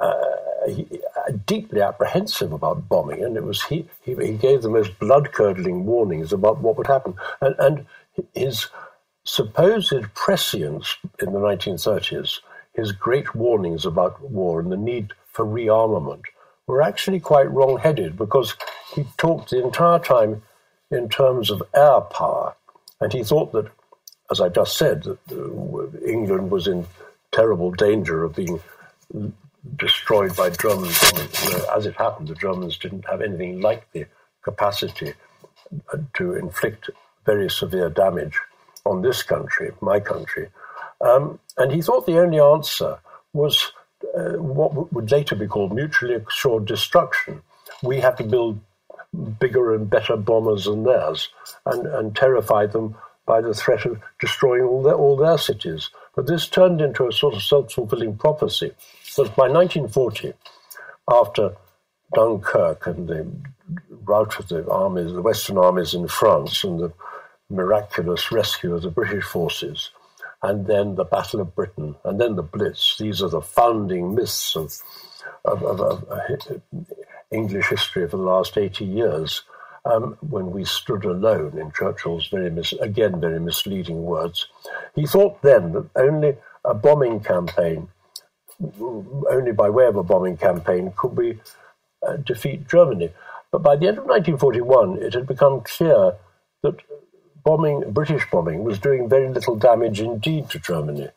uh, 0.00 0.06
uh, 0.06 1.32
deeply 1.46 1.82
apprehensive 1.82 2.52
about 2.52 2.88
bombing, 2.88 3.22
and 3.22 3.36
it 3.36 3.44
was 3.44 3.62
he, 3.64 3.88
he, 4.02 4.14
he 4.14 4.32
gave 4.32 4.62
the 4.62 4.68
most 4.68 4.98
blood 4.98 5.32
curdling 5.32 5.84
warnings 5.84 6.32
about 6.32 6.60
what 6.60 6.76
would 6.76 6.86
happen, 6.86 7.14
and, 7.40 7.54
and 7.58 7.86
his 8.34 8.68
supposed 9.24 9.92
prescience 10.14 10.96
in 11.20 11.32
the 11.32 11.38
1930s, 11.38 12.40
his 12.74 12.90
great 12.92 13.34
warnings 13.34 13.86
about 13.86 14.20
war 14.30 14.60
and 14.60 14.72
the 14.72 14.76
need 14.76 15.12
for 15.32 15.44
rearmament 15.44 16.22
were 16.66 16.82
actually 16.82 17.20
quite 17.20 17.50
wrong 17.50 17.78
headed 17.78 18.16
because 18.16 18.54
he 18.94 19.04
talked 19.18 19.50
the 19.50 19.62
entire 19.62 19.98
time 19.98 20.42
in 20.90 21.08
terms 21.08 21.50
of 21.50 21.62
air 21.74 22.00
power. 22.00 22.54
And 23.00 23.12
he 23.12 23.24
thought 23.24 23.52
that, 23.52 23.70
as 24.30 24.40
I 24.40 24.48
just 24.48 24.76
said, 24.76 25.02
that 25.02 25.18
uh, 25.30 25.98
England 26.06 26.50
was 26.50 26.68
in 26.68 26.86
terrible 27.32 27.70
danger 27.72 28.24
of 28.24 28.36
being 28.36 28.62
destroyed 29.76 30.36
by 30.36 30.50
Germans. 30.50 30.98
As 31.74 31.86
it 31.86 31.96
happened, 31.96 32.28
the 32.28 32.34
Germans 32.34 32.78
didn't 32.78 33.06
have 33.08 33.22
anything 33.22 33.60
like 33.60 33.90
the 33.92 34.06
capacity 34.42 35.14
uh, 35.92 35.98
to 36.14 36.34
inflict 36.34 36.90
very 37.24 37.48
severe 37.48 37.88
damage 37.88 38.38
on 38.84 39.02
this 39.02 39.22
country, 39.22 39.70
my 39.80 40.00
country. 40.00 40.48
Um, 41.00 41.38
and 41.56 41.72
he 41.72 41.82
thought 41.82 42.06
the 42.06 42.18
only 42.18 42.40
answer 42.40 42.98
was 43.32 43.72
uh, 44.16 44.32
what 44.38 44.92
would 44.92 45.10
later 45.10 45.34
be 45.34 45.46
called 45.46 45.74
mutually 45.74 46.14
assured 46.14 46.66
destruction. 46.66 47.42
We 47.82 48.00
have 48.00 48.16
to 48.16 48.24
build 48.24 48.60
bigger 49.38 49.74
and 49.74 49.90
better 49.90 50.16
bombers 50.16 50.64
than 50.64 50.84
theirs 50.84 51.28
and, 51.66 51.86
and 51.86 52.16
terrify 52.16 52.66
them 52.66 52.96
by 53.26 53.40
the 53.40 53.54
threat 53.54 53.84
of 53.84 54.00
destroying 54.20 54.62
all 54.62 54.82
their, 54.82 54.94
all 54.94 55.16
their 55.16 55.38
cities. 55.38 55.90
But 56.14 56.26
this 56.26 56.48
turned 56.48 56.80
into 56.80 57.06
a 57.06 57.12
sort 57.12 57.34
of 57.34 57.42
self 57.42 57.72
fulfilling 57.72 58.16
prophecy. 58.16 58.72
That 59.16 59.36
by 59.36 59.48
1940, 59.48 60.32
after 61.10 61.54
Dunkirk 62.14 62.86
and 62.86 63.08
the 63.08 63.26
rout 64.04 64.38
of 64.38 64.48
the 64.48 64.68
armies, 64.70 65.12
the 65.12 65.22
Western 65.22 65.58
armies 65.58 65.94
in 65.94 66.08
France, 66.08 66.64
and 66.64 66.80
the 66.80 66.92
miraculous 67.48 68.32
rescue 68.32 68.74
of 68.74 68.82
the 68.82 68.90
British 68.90 69.24
forces, 69.24 69.90
and 70.42 70.66
then 70.66 70.96
the 70.96 71.04
Battle 71.04 71.40
of 71.40 71.54
Britain, 71.54 71.94
and 72.04 72.20
then 72.20 72.36
the 72.36 72.42
Blitz. 72.42 72.96
These 72.98 73.22
are 73.22 73.28
the 73.28 73.40
founding 73.40 74.14
myths 74.14 74.56
of, 74.56 74.74
of, 75.44 75.62
of, 75.62 75.80
of 75.80 76.10
uh, 76.10 76.54
English 77.30 77.68
history 77.68 78.08
for 78.08 78.16
the 78.16 78.22
last 78.22 78.58
80 78.58 78.84
years. 78.84 79.42
Um, 79.84 80.16
when 80.20 80.52
we 80.52 80.64
stood 80.64 81.04
alone, 81.04 81.58
in 81.58 81.72
Churchill's 81.72 82.28
very 82.28 82.50
mis- 82.50 82.72
again 82.74 83.20
very 83.20 83.40
misleading 83.40 84.04
words, 84.04 84.46
he 84.94 85.06
thought 85.06 85.42
then 85.42 85.72
that 85.72 85.90
only 85.96 86.36
a 86.64 86.72
bombing 86.72 87.18
campaign, 87.18 87.88
only 89.28 89.50
by 89.50 89.70
way 89.70 89.86
of 89.86 89.96
a 89.96 90.04
bombing 90.04 90.36
campaign, 90.36 90.92
could 90.96 91.16
we 91.16 91.40
uh, 92.06 92.16
defeat 92.16 92.68
Germany. 92.68 93.10
But 93.50 93.62
by 93.62 93.76
the 93.76 93.88
end 93.88 93.98
of 93.98 94.04
1941, 94.04 95.02
it 95.02 95.14
had 95.14 95.26
become 95.26 95.62
clear 95.62 96.14
that 96.62 96.76
bombing, 97.44 97.90
British 97.90 98.28
bombing, 98.30 98.64
was 98.64 98.78
doing 98.78 99.08
very 99.08 99.28
little 99.28 99.56
damage 99.56 100.00
indeed 100.00 100.50
to 100.50 100.58
Germany. 100.58 101.08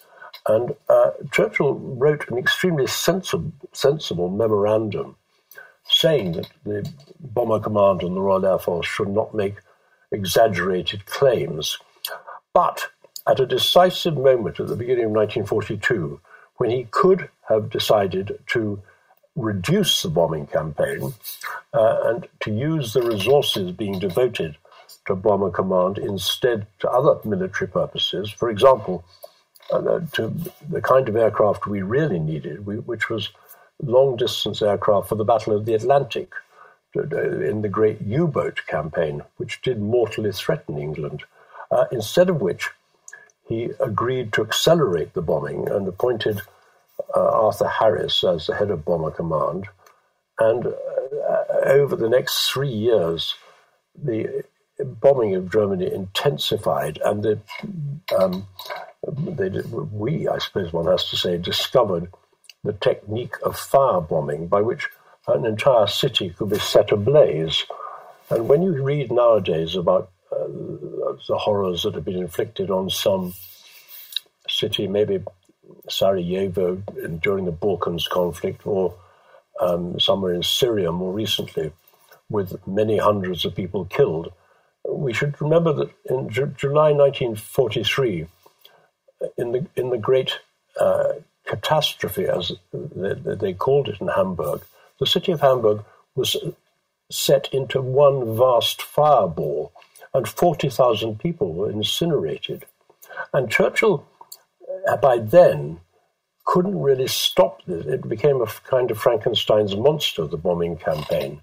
And 0.47 0.75
uh, 0.89 1.11
Churchill 1.31 1.73
wrote 1.73 2.29
an 2.29 2.37
extremely 2.37 2.87
sensible, 2.87 3.51
sensible 3.73 4.29
memorandum 4.29 5.15
saying 5.87 6.33
that 6.33 6.49
the 6.63 6.91
Bomber 7.19 7.59
Command 7.59 8.01
and 8.01 8.15
the 8.15 8.21
Royal 8.21 8.45
Air 8.45 8.59
Force 8.59 8.87
should 8.87 9.09
not 9.09 9.33
make 9.33 9.55
exaggerated 10.11 11.05
claims. 11.05 11.77
But 12.53 12.87
at 13.27 13.39
a 13.39 13.45
decisive 13.45 14.17
moment 14.17 14.59
at 14.59 14.67
the 14.67 14.75
beginning 14.75 15.05
of 15.05 15.11
1942, 15.11 16.19
when 16.57 16.69
he 16.69 16.87
could 16.91 17.29
have 17.49 17.69
decided 17.69 18.39
to 18.47 18.81
reduce 19.35 20.01
the 20.01 20.09
bombing 20.09 20.47
campaign 20.47 21.13
uh, 21.73 21.97
and 22.05 22.27
to 22.39 22.51
use 22.51 22.93
the 22.93 23.01
resources 23.01 23.71
being 23.71 23.99
devoted 23.99 24.55
to 25.05 25.15
Bomber 25.15 25.51
Command 25.51 25.97
instead 25.97 26.67
to 26.79 26.89
other 26.89 27.19
military 27.23 27.69
purposes. 27.69 28.31
For 28.31 28.49
example, 28.49 29.03
uh, 29.71 29.99
to 30.13 30.33
the 30.69 30.81
kind 30.81 31.09
of 31.09 31.15
aircraft 31.15 31.67
we 31.67 31.81
really 31.81 32.19
needed, 32.19 32.65
we, 32.65 32.75
which 32.75 33.09
was 33.09 33.29
long 33.81 34.15
distance 34.15 34.61
aircraft 34.61 35.09
for 35.09 35.15
the 35.15 35.25
Battle 35.25 35.55
of 35.55 35.65
the 35.65 35.73
Atlantic 35.73 36.31
uh, 36.95 37.01
in 37.01 37.61
the 37.61 37.69
great 37.69 38.01
U 38.01 38.27
boat 38.27 38.61
campaign, 38.67 39.23
which 39.37 39.61
did 39.61 39.79
mortally 39.81 40.31
threaten 40.31 40.77
England. 40.77 41.23
Uh, 41.71 41.85
instead 41.91 42.29
of 42.29 42.41
which, 42.41 42.69
he 43.47 43.71
agreed 43.79 44.33
to 44.33 44.41
accelerate 44.41 45.13
the 45.13 45.21
bombing 45.21 45.69
and 45.69 45.87
appointed 45.87 46.41
uh, 47.15 47.19
Arthur 47.19 47.67
Harris 47.67 48.23
as 48.23 48.47
the 48.47 48.55
head 48.55 48.71
of 48.71 48.85
Bomber 48.85 49.11
Command. 49.11 49.67
And 50.39 50.67
uh, 50.67 50.71
over 51.65 51.95
the 51.95 52.09
next 52.09 52.49
three 52.49 52.71
years, 52.71 53.35
the 53.95 54.43
bombing 54.83 55.35
of 55.35 55.51
Germany 55.51 55.91
intensified, 55.93 56.99
and 57.05 57.23
the, 57.23 57.39
um, 58.17 58.47
they, 59.07 59.49
we, 59.71 60.27
I 60.27 60.39
suppose 60.39 60.73
one 60.73 60.87
has 60.87 61.09
to 61.11 61.17
say, 61.17 61.37
discovered 61.37 62.11
the 62.63 62.73
technique 62.73 63.35
of 63.43 63.55
firebombing 63.55 64.49
by 64.49 64.61
which 64.61 64.89
an 65.27 65.45
entire 65.45 65.87
city 65.87 66.31
could 66.31 66.49
be 66.49 66.59
set 66.59 66.91
ablaze. 66.91 67.63
And 68.29 68.49
when 68.49 68.63
you 68.63 68.83
read 68.83 69.11
nowadays 69.11 69.75
about 69.75 70.11
uh, 70.31 70.47
the 71.27 71.37
horrors 71.37 71.83
that 71.83 71.95
have 71.95 72.05
been 72.05 72.17
inflicted 72.17 72.69
on 72.69 72.89
some 72.89 73.33
city, 74.49 74.87
maybe 74.87 75.23
Sarajevo 75.89 76.75
during 77.21 77.45
the 77.45 77.51
Balkans 77.51 78.07
conflict, 78.07 78.65
or 78.65 78.95
um, 79.61 79.99
somewhere 79.99 80.33
in 80.33 80.43
Syria 80.43 80.91
more 80.91 81.13
recently, 81.13 81.71
with 82.29 82.67
many 82.67 82.97
hundreds 82.97 83.45
of 83.45 83.55
people 83.55 83.85
killed, 83.85 84.33
we 84.89 85.13
should 85.13 85.39
remember 85.41 85.73
that 85.73 85.91
in 86.05 86.29
Ju- 86.29 86.53
July 86.57 86.91
1943, 86.91 88.27
in 89.37 89.51
the 89.51 89.65
in 89.75 89.89
the 89.89 89.97
great 89.97 90.39
uh, 90.79 91.13
catastrophe, 91.45 92.25
as 92.25 92.51
they, 92.73 93.35
they, 93.35 93.53
called 93.53 93.87
it 93.87 94.01
in 94.01 94.07
Hamburg, 94.07 94.61
the 94.99 95.05
city 95.05 95.31
of 95.31 95.41
Hamburg 95.41 95.83
was 96.15 96.35
set 97.11 97.47
into 97.53 97.81
one 97.81 98.35
vast 98.35 98.81
fireball, 98.81 99.71
and 100.13 100.27
40,000 100.27 101.19
people 101.19 101.53
were 101.53 101.69
incinerated. 101.69 102.65
And 103.33 103.51
Churchill, 103.51 104.05
uh, 104.89 104.97
by 104.97 105.19
then, 105.19 105.79
couldn't 106.45 106.79
really 106.79 107.07
stop 107.07 107.63
this. 107.65 107.85
It 107.85 108.07
became 108.07 108.41
a 108.41 108.47
kind 108.47 108.91
of 108.91 108.97
Frankenstein's 108.97 109.75
monster, 109.75 110.25
the 110.25 110.37
bombing 110.37 110.77
campaign, 110.77 111.41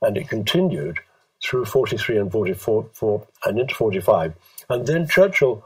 and 0.00 0.16
it 0.16 0.28
continued 0.28 0.98
through 1.42 1.64
43 1.64 2.18
and 2.18 2.32
44 2.32 3.26
and 3.44 3.58
into 3.58 3.74
45. 3.74 4.34
And 4.68 4.86
then 4.86 5.08
Churchill, 5.08 5.64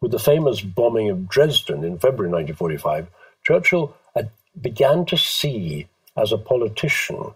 with 0.00 0.10
the 0.10 0.18
famous 0.18 0.60
bombing 0.60 1.10
of 1.10 1.28
Dresden 1.28 1.84
in 1.84 1.98
February 1.98 2.30
1945, 2.32 3.08
Churchill 3.42 3.96
uh, 4.14 4.24
began 4.60 5.04
to 5.06 5.16
see 5.16 5.88
as 6.16 6.32
a 6.32 6.38
politician 6.38 7.34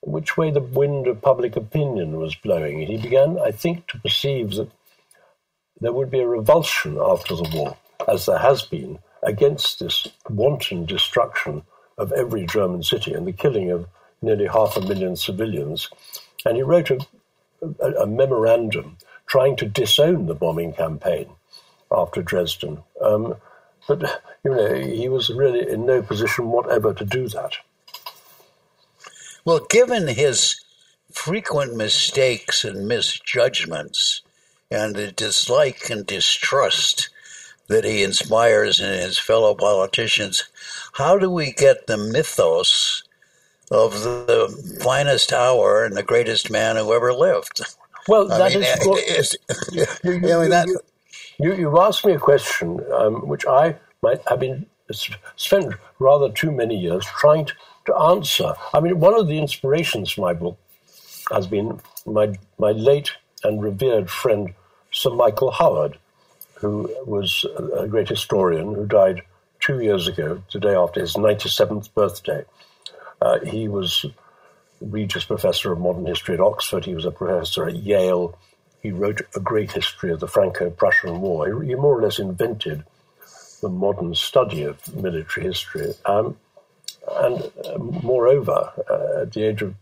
which 0.00 0.36
way 0.36 0.50
the 0.50 0.60
wind 0.60 1.06
of 1.06 1.20
public 1.20 1.56
opinion 1.56 2.16
was 2.16 2.34
blowing. 2.34 2.80
He 2.80 2.96
began, 2.96 3.38
I 3.38 3.50
think, 3.50 3.86
to 3.88 3.98
perceive 3.98 4.52
that 4.52 4.70
there 5.80 5.92
would 5.92 6.10
be 6.10 6.20
a 6.20 6.26
revulsion 6.26 6.98
after 7.00 7.34
the 7.34 7.50
war, 7.52 7.76
as 8.06 8.26
there 8.26 8.38
has 8.38 8.62
been, 8.62 8.98
against 9.22 9.80
this 9.80 10.08
wanton 10.30 10.86
destruction 10.86 11.62
of 11.96 12.12
every 12.12 12.46
German 12.46 12.82
city 12.82 13.12
and 13.12 13.26
the 13.26 13.32
killing 13.32 13.70
of 13.70 13.86
nearly 14.22 14.46
half 14.46 14.76
a 14.76 14.80
million 14.80 15.16
civilians. 15.16 15.88
And 16.48 16.56
he 16.56 16.62
wrote 16.62 16.90
a, 16.90 16.98
a, 17.80 18.02
a 18.02 18.06
memorandum 18.06 18.96
trying 19.26 19.54
to 19.56 19.66
disown 19.66 20.24
the 20.24 20.34
bombing 20.34 20.72
campaign 20.72 21.26
after 21.92 22.22
Dresden. 22.22 22.78
Um, 23.02 23.34
but 23.86 24.22
you 24.42 24.54
know, 24.54 24.74
he 24.74 25.10
was 25.10 25.28
really 25.28 25.68
in 25.70 25.84
no 25.84 26.00
position 26.00 26.50
whatever 26.50 26.94
to 26.94 27.04
do 27.04 27.28
that. 27.28 27.52
Well, 29.44 29.60
given 29.68 30.08
his 30.08 30.64
frequent 31.12 31.76
mistakes 31.76 32.64
and 32.64 32.88
misjudgments, 32.88 34.22
and 34.70 34.96
the 34.96 35.12
dislike 35.12 35.90
and 35.90 36.06
distrust 36.06 37.10
that 37.66 37.84
he 37.84 38.02
inspires 38.02 38.80
in 38.80 38.90
his 38.90 39.18
fellow 39.18 39.54
politicians, 39.54 40.44
how 40.94 41.18
do 41.18 41.30
we 41.30 41.52
get 41.52 41.86
the 41.86 41.98
mythos 41.98 43.02
of 43.70 43.92
the 44.02 44.78
finest 44.82 45.32
hour 45.32 45.84
and 45.84 45.96
the 45.96 46.02
greatest 46.02 46.50
man 46.50 46.76
who 46.76 46.92
ever 46.92 47.12
lived? 47.12 47.60
Well, 48.06 48.26
that 48.28 48.40
I 48.42 48.48
mean, 48.48 48.62
is, 48.62 49.36
you, 49.70 49.84
you, 50.02 50.12
you, 50.12 50.34
I 50.34 50.40
mean, 50.40 50.50
that, 50.50 50.68
you, 51.38 51.54
you've 51.54 51.76
asked 51.76 52.04
me 52.04 52.12
a 52.12 52.18
question 52.18 52.80
um, 52.92 53.28
which 53.28 53.46
I 53.46 53.76
might 54.02 54.20
have 54.28 54.40
been 54.40 54.66
spent 55.36 55.74
rather 55.98 56.30
too 56.30 56.50
many 56.50 56.76
years 56.76 57.04
trying 57.04 57.46
to, 57.46 57.54
to 57.86 57.96
answer. 57.96 58.54
I 58.72 58.80
mean, 58.80 59.00
one 59.00 59.14
of 59.14 59.28
the 59.28 59.38
inspirations 59.38 60.12
for 60.12 60.22
my 60.22 60.32
book 60.32 60.58
has 61.30 61.46
been 61.46 61.80
my 62.06 62.38
my 62.58 62.72
late 62.72 63.12
and 63.44 63.62
revered 63.62 64.10
friend 64.10 64.54
Sir 64.90 65.10
Michael 65.10 65.50
Howard, 65.50 65.98
who 66.54 66.90
was 67.06 67.44
a 67.76 67.86
great 67.86 68.08
historian 68.08 68.74
who 68.74 68.86
died 68.86 69.22
two 69.60 69.80
years 69.80 70.08
ago, 70.08 70.42
the 70.52 70.60
day 70.60 70.74
after 70.74 71.00
his 71.00 71.14
97th 71.14 71.92
birthday. 71.94 72.44
Uh, 73.20 73.40
he 73.40 73.68
was 73.68 74.04
Regius 74.80 75.24
Professor 75.24 75.72
of 75.72 75.80
Modern 75.80 76.06
History 76.06 76.34
at 76.34 76.40
Oxford. 76.40 76.84
He 76.84 76.94
was 76.94 77.04
a 77.04 77.10
professor 77.10 77.68
at 77.68 77.76
Yale. 77.76 78.38
He 78.80 78.92
wrote 78.92 79.22
a 79.34 79.40
great 79.40 79.72
history 79.72 80.12
of 80.12 80.20
the 80.20 80.28
Franco-Prussian 80.28 81.20
War. 81.20 81.62
He, 81.62 81.68
he 81.68 81.74
more 81.74 81.98
or 81.98 82.02
less 82.02 82.18
invented 82.18 82.84
the 83.60 83.68
modern 83.68 84.14
study 84.14 84.62
of 84.62 84.94
military 84.94 85.46
history. 85.46 85.94
Um, 86.04 86.36
and 87.10 87.50
uh, 87.64 87.78
moreover, 87.78 88.72
uh, 88.88 89.22
at 89.22 89.32
the 89.32 89.44
age 89.44 89.62
of 89.62 89.74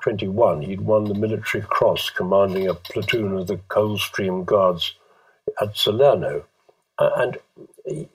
21, 0.00 0.62
he'd 0.62 0.80
won 0.80 1.04
the 1.04 1.14
Military 1.14 1.62
Cross 1.62 2.10
commanding 2.10 2.68
a 2.68 2.74
platoon 2.74 3.36
of 3.36 3.48
the 3.48 3.58
Coldstream 3.68 4.44
Guards 4.44 4.94
at 5.60 5.76
Salerno. 5.76 6.44
and 6.98 7.38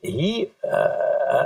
he 0.02 0.52
uh, 0.70 1.44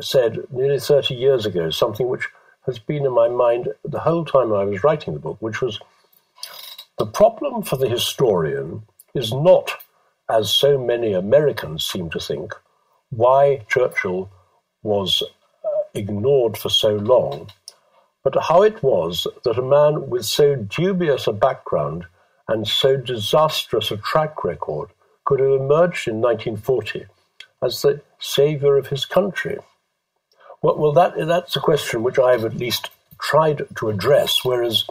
said 0.00 0.38
nearly 0.50 0.78
30 0.78 1.14
years 1.14 1.46
ago 1.46 1.70
something 1.70 2.08
which 2.08 2.28
has 2.66 2.78
been 2.78 3.06
in 3.06 3.12
my 3.12 3.28
mind 3.28 3.68
the 3.84 4.00
whole 4.00 4.24
time 4.24 4.52
I 4.52 4.64
was 4.64 4.82
writing 4.82 5.14
the 5.14 5.20
book, 5.20 5.36
which 5.40 5.62
was 5.62 5.80
the 6.98 7.06
problem 7.06 7.62
for 7.62 7.76
the 7.76 7.88
historian 7.88 8.82
is 9.14 9.32
not, 9.32 9.70
as 10.28 10.52
so 10.52 10.78
many 10.78 11.12
Americans 11.12 11.84
seem 11.84 12.10
to 12.10 12.20
think, 12.20 12.54
why 13.10 13.64
Churchill 13.68 14.30
was 14.82 15.22
uh, 15.22 15.68
ignored 15.94 16.56
for 16.56 16.68
so 16.68 16.96
long, 16.96 17.50
but 18.24 18.36
how 18.42 18.62
it 18.62 18.82
was 18.82 19.26
that 19.44 19.58
a 19.58 19.62
man 19.62 20.10
with 20.10 20.24
so 20.24 20.56
dubious 20.56 21.26
a 21.26 21.32
background 21.32 22.06
and 22.48 22.66
so 22.66 22.96
disastrous 22.96 23.90
a 23.90 23.96
track 23.98 24.42
record 24.42 24.88
could 25.24 25.40
have 25.40 25.60
emerged 25.60 26.08
in 26.08 26.20
1940 26.20 27.06
as 27.62 27.82
the 27.82 28.00
saviour 28.18 28.76
of 28.76 28.88
his 28.88 29.04
country. 29.04 29.58
Well, 30.62 30.76
well 30.78 30.92
that, 30.92 31.14
that's 31.26 31.56
a 31.56 31.60
question 31.60 32.02
which 32.02 32.18
I've 32.18 32.44
at 32.44 32.56
least 32.56 32.90
tried 33.18 33.62
to 33.78 33.88
address, 33.88 34.44
whereas 34.44 34.84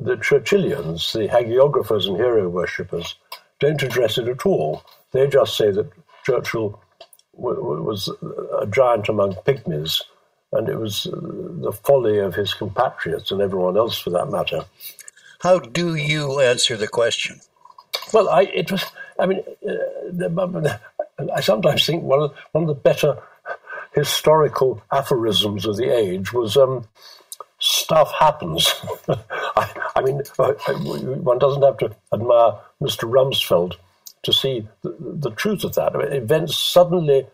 the 0.00 0.16
Churchillians, 0.16 1.12
the 1.12 1.28
hagiographers 1.28 2.06
and 2.06 2.16
hero 2.16 2.48
worshippers, 2.48 3.14
don't 3.60 3.82
address 3.82 4.18
it 4.18 4.28
at 4.28 4.44
all. 4.46 4.82
They 5.12 5.26
just 5.28 5.56
say 5.56 5.70
that 5.70 5.90
Churchill 6.24 6.80
w- 7.36 7.82
was 7.82 8.10
a 8.60 8.66
giant 8.66 9.08
among 9.08 9.34
pygmies, 9.46 10.02
and 10.52 10.68
it 10.68 10.76
was 10.76 11.04
the 11.04 11.72
folly 11.84 12.18
of 12.18 12.34
his 12.34 12.54
compatriots 12.54 13.30
and 13.30 13.40
everyone 13.40 13.76
else 13.76 13.98
for 13.98 14.10
that 14.10 14.30
matter. 14.30 14.64
How 15.40 15.58
do 15.58 15.94
you 15.94 16.40
answer 16.40 16.76
the 16.76 16.88
question? 16.88 17.40
Well, 18.12 18.28
I, 18.28 18.42
it 18.42 18.72
was. 18.72 18.84
I 19.18 19.26
mean, 19.26 19.42
uh, 19.68 20.78
I 21.34 21.40
sometimes 21.40 21.86
think 21.86 22.02
one 22.02 22.20
of, 22.20 22.34
one 22.52 22.64
of 22.64 22.68
the 22.68 22.74
better 22.74 23.18
historical 23.94 24.82
aphorisms 24.92 25.66
of 25.66 25.76
the 25.76 25.88
age 25.88 26.32
was 26.32 26.56
um, 26.56 26.86
stuff 27.58 28.12
happens. 28.18 28.74
I, 29.56 29.90
I, 29.96 30.02
mean, 30.02 30.18
one 31.24 31.38
doesn't 31.38 31.62
have 31.62 31.78
to 31.78 31.94
admire 32.12 32.58
Mr. 32.82 33.08
Rumsfeld 33.08 33.76
to 34.22 34.32
see 34.32 34.66
the, 34.82 34.96
the 35.00 35.30
truth 35.30 35.64
of 35.64 35.74
that. 35.76 35.94
I 35.94 35.98
mean, 35.98 36.12
events 36.12 36.58
suddenly 36.58 37.26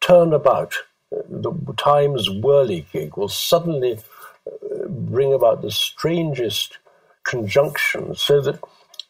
turn 0.00 0.32
about. 0.32 0.74
The 1.10 1.52
Times 1.78 2.28
whirligig 2.28 3.16
will 3.16 3.28
suddenly 3.28 3.98
uh, 4.46 4.88
bring 4.88 5.32
about 5.32 5.62
the 5.62 5.70
strangest 5.70 6.76
conjunction 7.24 8.14
so 8.14 8.42
that 8.42 8.60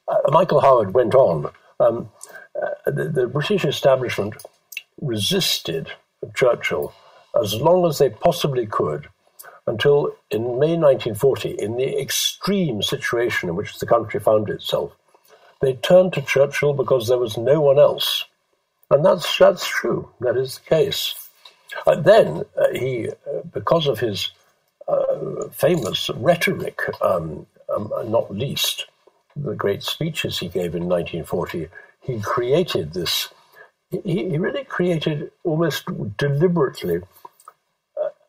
uh, 0.07 0.17
Michael 0.31 0.61
Howard 0.61 0.95
went 0.95 1.15
on. 1.15 1.51
Um, 1.81 2.11
uh, 2.55 2.91
the, 2.91 3.09
the 3.09 3.27
British 3.27 3.65
establishment 3.65 4.35
resisted 5.01 5.91
Churchill 6.35 6.93
as 7.41 7.55
long 7.61 7.87
as 7.87 7.99
they 7.99 8.11
possibly 8.11 8.67
could 8.67 9.09
until 9.67 10.15
in 10.31 10.59
May 10.59 10.77
1940, 10.77 11.51
in 11.51 11.77
the 11.77 12.01
extreme 12.01 12.83
situation 12.83 13.49
in 13.49 13.55
which 13.55 13.79
the 13.79 13.87
country 13.87 14.19
found 14.19 14.49
itself, 14.49 14.97
they 15.61 15.75
turned 15.75 16.15
to 16.15 16.23
Churchill 16.23 16.73
because 16.73 17.09
there 17.09 17.19
was 17.19 17.37
no 17.37 17.61
one 17.61 17.79
else. 17.79 18.25
And 18.91 19.05
that's, 19.05 19.37
that's 19.37 19.67
true. 19.67 20.11
That 20.21 20.37
is 20.37 20.59
the 20.59 20.71
case. 20.71 21.15
And 21.87 22.05
then 22.05 22.45
uh, 22.57 22.69
he, 22.73 23.11
uh, 23.11 23.41
because 23.53 23.87
of 23.87 24.01
his 24.01 24.31
uh, 24.89 25.49
famous 25.53 26.09
rhetoric, 26.17 26.81
um, 27.03 27.47
um, 27.75 27.93
not 28.07 28.35
least 28.35 28.87
the 29.37 29.55
great 29.55 29.83
speeches 29.83 30.39
he 30.39 30.49
gave 30.49 30.75
in 30.75 30.89
1940, 30.89 31.69
he 32.01 32.21
created 32.21 32.95
this. 32.95 33.29
He, 33.91 34.29
he 34.31 34.39
really 34.39 34.65
created 34.65 35.31
almost 35.45 35.87
deliberately 36.17 37.01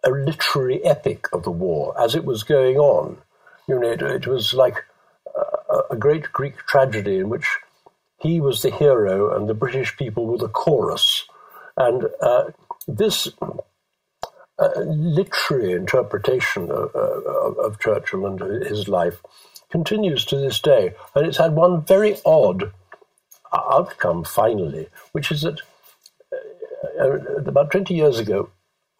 a 0.03 0.09
literary 0.09 0.83
epic 0.83 1.27
of 1.33 1.43
the 1.43 1.51
war 1.51 1.99
as 1.99 2.15
it 2.15 2.25
was 2.25 2.43
going 2.43 2.77
on. 2.77 3.17
You 3.67 3.79
know, 3.79 3.91
it, 3.91 4.01
it 4.01 4.27
was 4.27 4.53
like 4.53 4.85
a, 5.69 5.93
a, 5.93 5.95
great 5.95 6.31
Greek 6.31 6.57
tragedy 6.57 7.17
in 7.17 7.29
which 7.29 7.47
he 8.19 8.39
was 8.39 8.61
the 8.61 8.71
hero 8.71 9.35
and 9.35 9.47
the 9.47 9.53
British 9.53 9.95
people 9.97 10.25
were 10.25 10.37
the 10.37 10.47
chorus. 10.47 11.25
And 11.77 12.05
uh, 12.21 12.45
this 12.87 13.27
uh, 14.57 14.69
literary 14.79 15.73
interpretation 15.73 16.71
of, 16.71 16.93
of, 16.95 17.57
of 17.57 17.79
Churchill 17.79 18.25
and 18.25 18.39
his 18.65 18.87
life 18.87 19.21
continues 19.69 20.25
to 20.25 20.37
this 20.37 20.59
day. 20.59 20.95
And 21.15 21.27
it's 21.27 21.37
had 21.37 21.53
one 21.53 21.83
very 21.85 22.17
odd 22.25 22.71
outcome 23.53 24.23
finally, 24.23 24.87
which 25.11 25.31
is 25.31 25.41
that 25.41 25.59
uh, 26.99 27.03
uh 27.03 27.35
about 27.45 27.71
20 27.71 27.93
years 27.93 28.19
ago, 28.19 28.49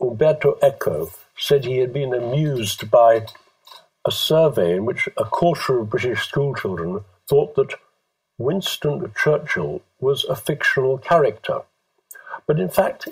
Umberto 0.02 0.58
Eco 0.62 1.12
said 1.38 1.66
he 1.66 1.78
had 1.78 1.94
been 1.94 2.14
amused 2.14 2.90
by 2.90 3.26
a 4.06 4.12
survey 4.12 4.76
in 4.76 4.86
which 4.86 5.08
a 5.18 5.26
quarter 5.26 5.80
of 5.80 5.90
British 5.90 6.28
schoolchildren 6.28 7.04
thought 7.28 7.56
that 7.56 7.76
Winston 8.38 9.12
Churchill 9.16 9.82
was 10.00 10.24
a 10.24 10.36
fictional 10.36 10.98
character. 10.98 11.62
But 12.48 12.60
in 12.60 12.70
fact, 12.70 13.10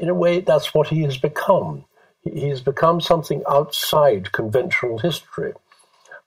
in 0.00 0.08
a 0.08 0.14
way, 0.14 0.40
that's 0.40 0.74
what 0.74 0.88
he 0.88 1.02
has 1.02 1.18
become. 1.18 1.84
He 2.24 2.48
has 2.48 2.60
become 2.60 3.00
something 3.00 3.42
outside 3.48 4.32
conventional 4.32 4.98
history. 4.98 5.52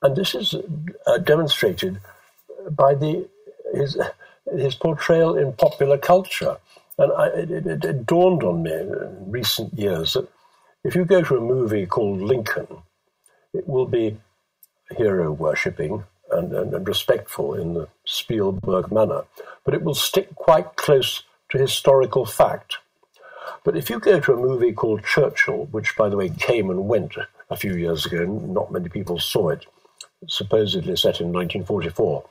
And 0.02 0.16
this 0.16 0.36
is 0.36 0.56
uh, 1.08 1.18
demonstrated 1.18 2.00
by 2.70 2.94
the, 2.94 3.28
his, 3.76 3.98
his 4.52 4.76
portrayal 4.76 5.38
in 5.38 5.54
popular 5.54 5.98
culture. 5.98 6.58
And 6.98 7.12
I, 7.12 7.28
it, 7.28 7.52
it, 7.52 7.86
it, 7.86 8.06
dawned 8.06 8.44
on 8.44 8.64
me 8.64 8.72
in 8.72 9.32
recent 9.32 9.74
years 9.74 10.14
that 10.14 10.30
if 10.84 10.96
you 10.96 11.04
go 11.04 11.22
to 11.22 11.38
a 11.38 11.42
movie 11.42 11.86
called 11.86 12.22
Lincoln, 12.22 12.68
it 13.54 13.68
will 13.68 13.86
be 13.86 14.18
hero 14.96 15.32
worshipping 15.32 16.04
and, 16.32 16.54
and, 16.54 16.74
and 16.74 16.88
respectful 16.88 17.54
in 17.54 17.74
the 17.74 17.88
Spielberg 18.06 18.92
manner, 18.92 19.24
but 19.64 19.74
it 19.74 19.84
will 19.84 19.96
stick 19.96 20.36
quite 20.36 20.76
close 20.76 21.24
to 21.50 21.58
historical 21.58 22.26
fact. 22.26 22.78
But 23.64 23.76
if 23.76 23.90
you 23.90 24.00
go 24.00 24.20
to 24.20 24.34
a 24.34 24.38
movie 24.38 24.74
called 24.74 25.04
Churchill, 25.04 25.66
which, 25.72 25.96
by 25.98 26.10
the 26.10 26.18
way, 26.18 26.30
came 26.30 26.70
and 26.70 26.88
went 26.88 27.16
a 27.50 27.56
few 27.56 27.76
years 27.76 28.06
ago, 28.06 28.26
not 28.26 28.72
many 28.72 28.90
people 28.90 29.20
saw 29.20 29.50
it, 29.50 29.66
supposedly 30.28 30.96
set 30.96 31.20
in 31.20 31.32
1944, 31.32 32.24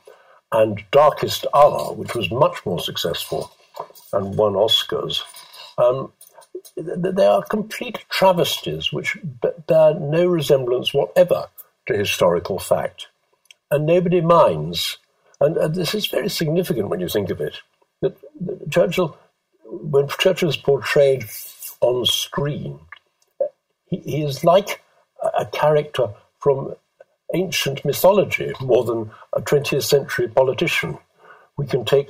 and 0.51 0.83
Darkest 0.91 1.45
Hour, 1.53 1.93
which 1.93 2.15
was 2.15 2.31
much 2.31 2.65
more 2.65 2.79
successful, 2.79 3.51
and 4.13 4.37
won 4.37 4.53
Oscars. 4.53 5.21
Um, 5.77 6.13
they 6.77 7.25
are 7.25 7.43
complete 7.43 8.05
travesties 8.09 8.91
which 8.91 9.17
bear 9.67 9.93
no 9.95 10.25
resemblance 10.25 10.93
whatever 10.93 11.47
to 11.87 11.97
historical 11.97 12.59
fact. 12.59 13.07
And 13.71 13.85
nobody 13.85 14.21
minds. 14.21 14.97
And, 15.39 15.57
and 15.57 15.75
this 15.75 15.93
is 15.93 16.07
very 16.07 16.29
significant 16.29 16.89
when 16.89 16.99
you 16.99 17.09
think 17.09 17.29
of 17.29 17.41
it. 17.41 17.55
That, 18.01 18.17
Churchill, 18.71 19.17
when 19.65 20.07
Churchill 20.07 20.49
is 20.49 20.57
portrayed 20.57 21.25
on 21.81 22.05
screen, 22.05 22.79
he 23.87 24.23
is 24.23 24.43
like 24.43 24.81
a 25.37 25.45
character 25.45 26.09
from 26.39 26.75
ancient 27.33 27.83
mythology 27.83 28.53
more 28.61 28.83
than 28.83 29.11
a 29.33 29.41
20th 29.41 29.83
century 29.83 30.27
politician. 30.27 30.97
We 31.57 31.67
can 31.67 31.85
take 31.85 32.09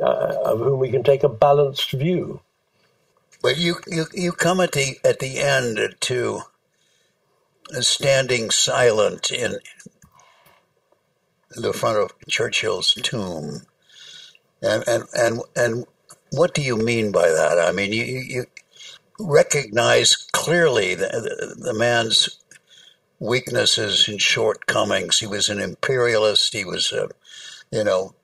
uh, 0.00 0.36
of 0.44 0.58
whom 0.58 0.78
we 0.78 0.90
can 0.90 1.02
take 1.02 1.22
a 1.22 1.28
balanced 1.28 1.92
view. 1.92 2.40
But 3.42 3.58
you, 3.58 3.76
you, 3.86 4.06
you 4.12 4.32
come 4.32 4.60
at 4.60 4.72
the 4.72 4.98
at 5.04 5.20
the 5.20 5.38
end 5.38 5.78
to 6.00 6.40
standing 7.80 8.50
silent 8.50 9.30
in 9.30 9.58
the 11.50 11.72
front 11.72 11.98
of 11.98 12.12
Churchill's 12.28 12.94
tomb, 12.94 13.62
and 14.62 14.84
and 14.86 15.04
and 15.14 15.40
and 15.54 15.86
what 16.30 16.54
do 16.54 16.62
you 16.62 16.76
mean 16.76 17.12
by 17.12 17.28
that? 17.28 17.58
I 17.58 17.72
mean, 17.72 17.92
you 17.92 18.04
you 18.04 18.44
recognize 19.18 20.16
clearly 20.32 20.94
the, 20.94 21.06
the, 21.06 21.54
the 21.72 21.74
man's 21.74 22.38
weaknesses 23.20 24.08
and 24.08 24.20
shortcomings. 24.20 25.18
He 25.18 25.26
was 25.26 25.48
an 25.48 25.60
imperialist. 25.60 26.52
He 26.54 26.64
was, 26.64 26.92
a, 26.92 27.08
you 27.72 27.84
know, 27.84 28.14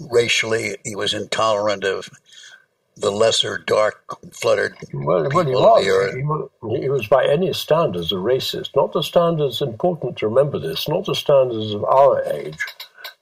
racially, 0.00 0.76
he 0.84 0.96
was 0.96 1.14
intolerant 1.14 1.84
of 1.84 2.10
the 2.96 3.12
lesser 3.12 3.58
dark 3.58 4.02
fluttered 4.32 4.76
well, 4.92 5.28
well, 5.32 5.44
he 5.46 5.54
was. 5.54 6.14
He 6.14 6.22
was. 6.22 6.50
He 6.82 6.88
was 6.88 7.06
by 7.08 7.26
any 7.26 7.52
standards 7.52 8.12
a 8.12 8.16
racist. 8.16 8.76
Not 8.76 8.92
the 8.92 9.02
standards 9.02 9.62
important 9.62 10.18
to 10.18 10.28
remember 10.28 10.58
this. 10.58 10.88
Not 10.88 11.06
the 11.06 11.14
standards 11.14 11.74
of 11.74 11.84
our 11.84 12.24
age, 12.24 12.58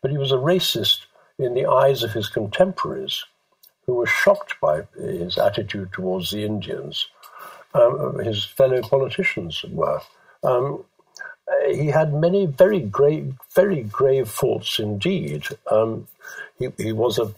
but 0.03 0.11
he 0.13 0.19
was 0.19 0.33
a 0.33 0.37
racist 0.37 1.07
in 1.39 1.55
the 1.55 1.67
eyes 1.67 2.03
of 2.03 2.13
his 2.13 2.29
contemporaries, 2.29 3.25
who 3.87 3.95
were 3.95 4.07
shocked 4.07 4.55
by 4.61 4.83
his 4.97 5.39
attitude 5.39 5.93
towards 5.93 6.31
the 6.31 6.45
Indians. 6.45 7.07
um, 7.75 8.19
his 8.21 8.45
fellow 8.45 8.83
politicians 8.83 9.65
were. 9.71 10.01
Um, 10.43 10.85
he 11.69 11.87
had 11.87 12.13
many 12.13 12.47
very 12.47 12.81
grave, 12.81 13.35
very 13.55 13.83
grave 13.83 14.29
faults 14.29 14.79
indeed. 14.79 15.47
Um, 15.71 16.09
he, 16.59 16.69
he, 16.77 16.93
was 16.93 17.19
a, 17.19 17.33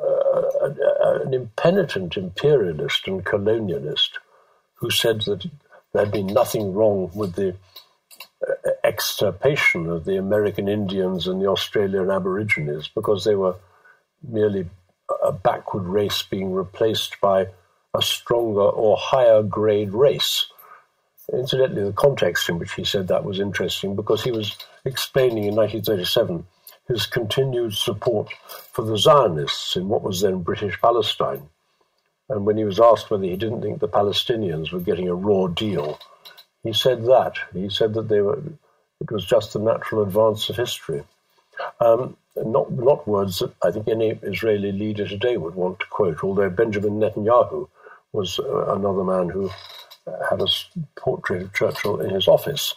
uh, 0.00 1.20
an 1.24 1.34
impenitent 1.34 2.16
imperialist 2.16 3.06
and 3.06 3.24
colonialist 3.24 4.18
who 4.74 4.90
said 4.90 5.22
that 5.22 5.48
there 5.92 6.04
had 6.04 6.12
been 6.12 6.26
nothing 6.26 6.74
wrong 6.74 7.10
with 7.14 7.34
the 7.34 7.54
uh, 8.46 8.70
extirpation 8.82 9.88
of 9.88 10.04
the 10.04 10.16
American 10.16 10.68
Indians 10.68 11.26
and 11.26 11.40
the 11.40 11.48
Australian 11.48 12.10
Aborigines 12.10 12.88
because 12.88 13.24
they 13.24 13.34
were 13.34 13.56
merely 14.22 14.68
a 15.22 15.32
backward 15.32 15.84
race 15.84 16.22
being 16.22 16.52
replaced 16.52 17.20
by 17.20 17.48
a 17.94 18.02
stronger 18.02 18.60
or 18.60 18.96
higher 18.96 19.42
grade 19.42 19.92
race. 19.92 20.46
Incidentally, 21.32 21.84
the 21.84 21.92
context 21.92 22.48
in 22.48 22.58
which 22.58 22.74
he 22.74 22.84
said 22.84 23.08
that 23.08 23.24
was 23.24 23.40
interesting 23.40 23.96
because 23.96 24.22
he 24.22 24.30
was 24.30 24.56
explaining 24.84 25.44
in 25.44 25.56
1937 25.56 26.46
his 26.86 27.06
continued 27.06 27.74
support 27.74 28.30
for 28.72 28.84
the 28.84 28.98
Zionists 28.98 29.76
in 29.76 29.88
what 29.88 30.02
was 30.02 30.20
then 30.20 30.42
British 30.42 30.78
Palestine. 30.80 31.48
And 32.28 32.44
when 32.44 32.56
he 32.56 32.64
was 32.64 32.80
asked 32.80 33.10
whether 33.10 33.24
he 33.24 33.36
didn't 33.36 33.62
think 33.62 33.80
the 33.80 33.88
Palestinians 33.88 34.72
were 34.72 34.80
getting 34.80 35.08
a 35.08 35.14
raw 35.14 35.46
deal, 35.46 35.98
he 36.62 36.72
said 36.72 37.04
that. 37.04 37.36
He 37.52 37.68
said 37.68 37.94
that 37.94 38.08
they 38.08 38.20
were, 38.20 38.38
it 39.00 39.10
was 39.10 39.24
just 39.24 39.52
the 39.52 39.58
natural 39.58 40.02
advance 40.02 40.48
of 40.48 40.56
history. 40.56 41.04
Um, 41.80 42.16
not, 42.36 42.72
not 42.72 43.06
words 43.06 43.38
that 43.38 43.54
I 43.62 43.70
think 43.70 43.88
any 43.88 44.10
Israeli 44.22 44.72
leader 44.72 45.06
today 45.06 45.36
would 45.36 45.54
want 45.54 45.80
to 45.80 45.86
quote, 45.86 46.24
although 46.24 46.50
Benjamin 46.50 46.98
Netanyahu 46.98 47.68
was 48.12 48.38
uh, 48.38 48.74
another 48.74 49.04
man 49.04 49.28
who 49.28 49.50
had 50.30 50.40
a 50.40 50.46
portrait 50.96 51.42
of 51.42 51.52
Churchill 51.52 52.00
in 52.00 52.10
his 52.10 52.28
office. 52.28 52.74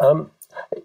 Um, 0.00 0.30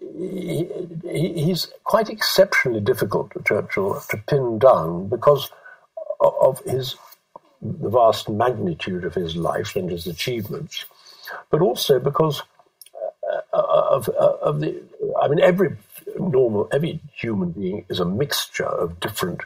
he, 0.00 0.66
he's 1.04 1.72
quite 1.84 2.08
exceptionally 2.08 2.80
difficult, 2.80 3.32
Churchill, 3.44 4.00
to 4.10 4.16
pin 4.26 4.58
down 4.58 5.08
because 5.08 5.50
of 6.20 6.60
his 6.60 6.96
the 7.60 7.88
vast 7.88 8.28
magnitude 8.28 9.04
of 9.04 9.14
his 9.14 9.36
life 9.36 9.74
and 9.74 9.90
his 9.90 10.06
achievements, 10.06 10.84
but 11.50 11.60
also 11.60 11.98
because 11.98 12.42
uh, 13.52 13.62
of, 13.90 14.08
of 14.08 14.60
the. 14.60 14.82
I 15.20 15.28
mean, 15.28 15.40
every 15.40 15.76
normal, 16.18 16.68
every 16.72 17.00
human 17.14 17.50
being 17.50 17.84
is 17.88 18.00
a 18.00 18.04
mixture 18.04 18.64
of 18.64 19.00
different 19.00 19.40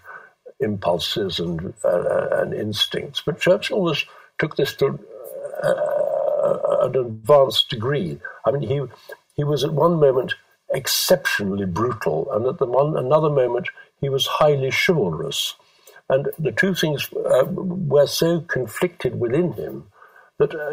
impulses 0.60 1.40
and 1.40 1.72
uh, 1.84 2.28
and 2.32 2.52
instincts. 2.54 3.22
But 3.24 3.40
Churchill 3.40 3.80
was 3.80 4.04
took 4.38 4.56
this 4.56 4.74
to 4.74 4.98
uh, 5.62 6.01
an 6.42 6.96
advanced 6.96 7.68
degree. 7.68 8.18
I 8.44 8.50
mean, 8.50 8.68
he 8.68 8.80
he 9.36 9.44
was 9.44 9.64
at 9.64 9.72
one 9.72 9.98
moment 9.98 10.34
exceptionally 10.72 11.66
brutal, 11.66 12.30
and 12.32 12.46
at 12.46 12.58
the 12.58 12.66
one 12.66 12.96
another 12.96 13.30
moment 13.30 13.68
he 14.00 14.08
was 14.08 14.26
highly 14.26 14.70
chivalrous. 14.70 15.54
And 16.08 16.28
the 16.38 16.52
two 16.52 16.74
things 16.74 17.08
uh, 17.12 17.44
were 17.46 18.06
so 18.06 18.40
conflicted 18.40 19.18
within 19.18 19.52
him 19.52 19.90
that 20.38 20.54
uh, 20.54 20.70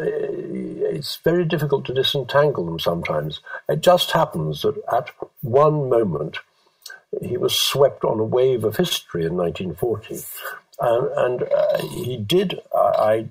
it's 0.94 1.16
very 1.16 1.44
difficult 1.44 1.84
to 1.86 1.94
disentangle 1.94 2.66
them 2.66 2.80
sometimes. 2.80 3.40
It 3.68 3.80
just 3.80 4.10
happens 4.10 4.62
that 4.62 4.76
at 4.92 5.10
one 5.40 5.88
moment 5.88 6.38
he 7.20 7.36
was 7.36 7.54
swept 7.54 8.04
on 8.04 8.20
a 8.20 8.24
wave 8.24 8.64
of 8.64 8.76
history 8.76 9.24
in 9.24 9.36
1940. 9.36 10.24
Um, 10.80 11.10
and 11.16 11.42
uh, 11.42 11.78
he 11.88 12.16
did, 12.16 12.60
I 12.74 13.28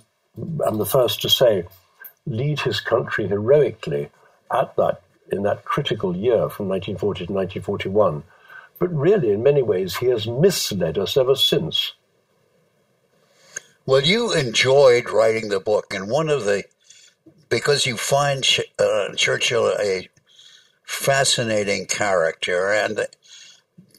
am 0.66 0.78
the 0.78 0.86
first 0.86 1.22
to 1.22 1.30
say, 1.30 1.66
lead 2.30 2.62
his 2.62 2.80
country 2.80 3.28
heroically 3.28 4.10
at 4.52 4.76
that 4.78 5.02
in 5.32 5.44
that 5.44 5.66
critical 5.66 6.16
year 6.16 6.50
from 6.50 6.68
1940 6.70 7.28
to 7.28 7.34
1941. 7.34 8.24
But 8.80 8.96
really, 8.96 9.32
in 9.32 9.44
many 9.44 9.62
ways, 9.62 9.98
he 9.98 10.08
has 10.08 10.26
misled 10.26 10.98
us 10.98 11.18
ever 11.18 11.36
since. 11.36 11.94
Well, 13.86 14.04
you 14.04 14.34
enjoyed 14.34 15.10
writing 15.10 15.50
the 15.50 15.60
book, 15.60 15.94
and 15.94 16.10
one 16.10 16.30
of 16.30 16.46
the 16.46 16.64
because 17.50 17.86
you 17.86 17.98
find 17.98 18.48
uh, 18.78 19.16
Churchill 19.16 19.74
a 19.80 20.08
fascinating 20.84 21.88
character, 21.88 22.72
and 22.72 23.08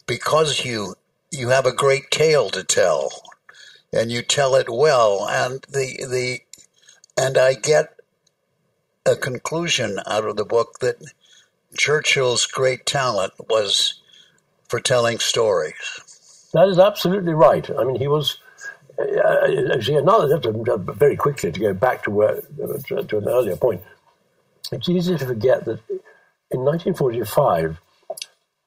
because 0.06 0.64
you 0.64 0.94
you 1.30 1.48
have 1.48 1.66
a 1.66 1.72
great 1.72 2.10
tale 2.10 2.50
to 2.50 2.62
tell, 2.64 3.10
and 3.92 4.10
you 4.10 4.22
tell 4.22 4.54
it 4.54 4.68
well, 4.70 5.26
and 5.28 5.62
the 5.68 6.06
the 6.08 6.40
and 7.16 7.36
I 7.36 7.54
get 7.54 7.99
a 9.06 9.16
conclusion 9.16 9.98
out 10.06 10.24
of 10.24 10.36
the 10.36 10.44
book 10.44 10.78
that 10.80 10.96
Churchill's 11.76 12.46
great 12.46 12.86
talent 12.86 13.32
was 13.48 14.00
for 14.68 14.80
telling 14.80 15.18
stories. 15.18 16.50
That 16.52 16.68
is 16.68 16.78
absolutely 16.78 17.32
right. 17.32 17.68
I 17.78 17.84
mean, 17.84 17.96
he 17.96 18.08
was. 18.08 18.38
Uh, 18.98 19.72
actually, 19.74 19.96
another 19.96 20.38
very 20.92 21.16
quickly 21.16 21.50
to 21.50 21.60
go 21.60 21.72
back 21.72 22.02
to 22.02 22.10
where 22.10 22.42
to, 22.86 23.02
to 23.02 23.18
an 23.18 23.28
earlier 23.28 23.56
point. 23.56 23.82
It's 24.72 24.90
easy 24.90 25.16
to 25.16 25.26
forget 25.26 25.64
that 25.64 25.80
in 26.50 26.60
1945 26.60 27.80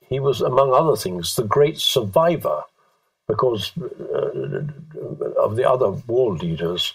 he 0.09 0.19
was, 0.19 0.41
among 0.41 0.73
other 0.73 0.95
things, 0.95 1.36
the 1.36 1.43
great 1.43 1.77
survivor 1.77 2.63
because 3.27 3.71
uh, 3.77 4.65
of 5.39 5.55
the 5.55 5.69
other 5.69 5.89
war 5.89 6.34
leaders. 6.36 6.93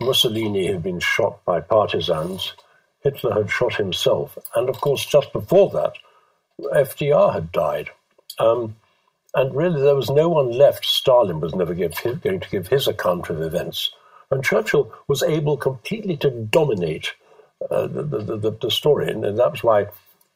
Mussolini 0.00 0.66
had 0.66 0.82
been 0.82 1.00
shot 1.00 1.44
by 1.44 1.60
partisans. 1.60 2.54
Hitler 3.06 3.34
had 3.34 3.50
shot 3.50 3.76
himself. 3.76 4.36
And 4.56 4.68
of 4.68 4.80
course, 4.80 5.06
just 5.06 5.32
before 5.32 5.70
that, 5.70 5.94
FDR 6.60 7.32
had 7.32 7.52
died. 7.52 7.90
Um, 8.38 8.76
and 9.34 9.54
really, 9.54 9.80
there 9.80 9.94
was 9.94 10.10
no 10.10 10.28
one 10.28 10.50
left. 10.50 10.84
Stalin 10.84 11.40
was 11.40 11.54
never 11.54 11.74
give, 11.74 11.94
going 12.22 12.40
to 12.40 12.50
give 12.50 12.66
his 12.68 12.88
account 12.88 13.30
of 13.30 13.40
events. 13.40 13.90
And 14.30 14.42
Churchill 14.42 14.92
was 15.06 15.22
able 15.22 15.56
completely 15.56 16.16
to 16.16 16.30
dominate 16.30 17.12
uh, 17.70 17.86
the, 17.86 18.02
the, 18.02 18.36
the, 18.36 18.50
the, 18.50 18.70
story. 18.70 19.10
And, 19.10 19.24
and 19.24 19.38
that's 19.38 19.62
why 19.62 19.86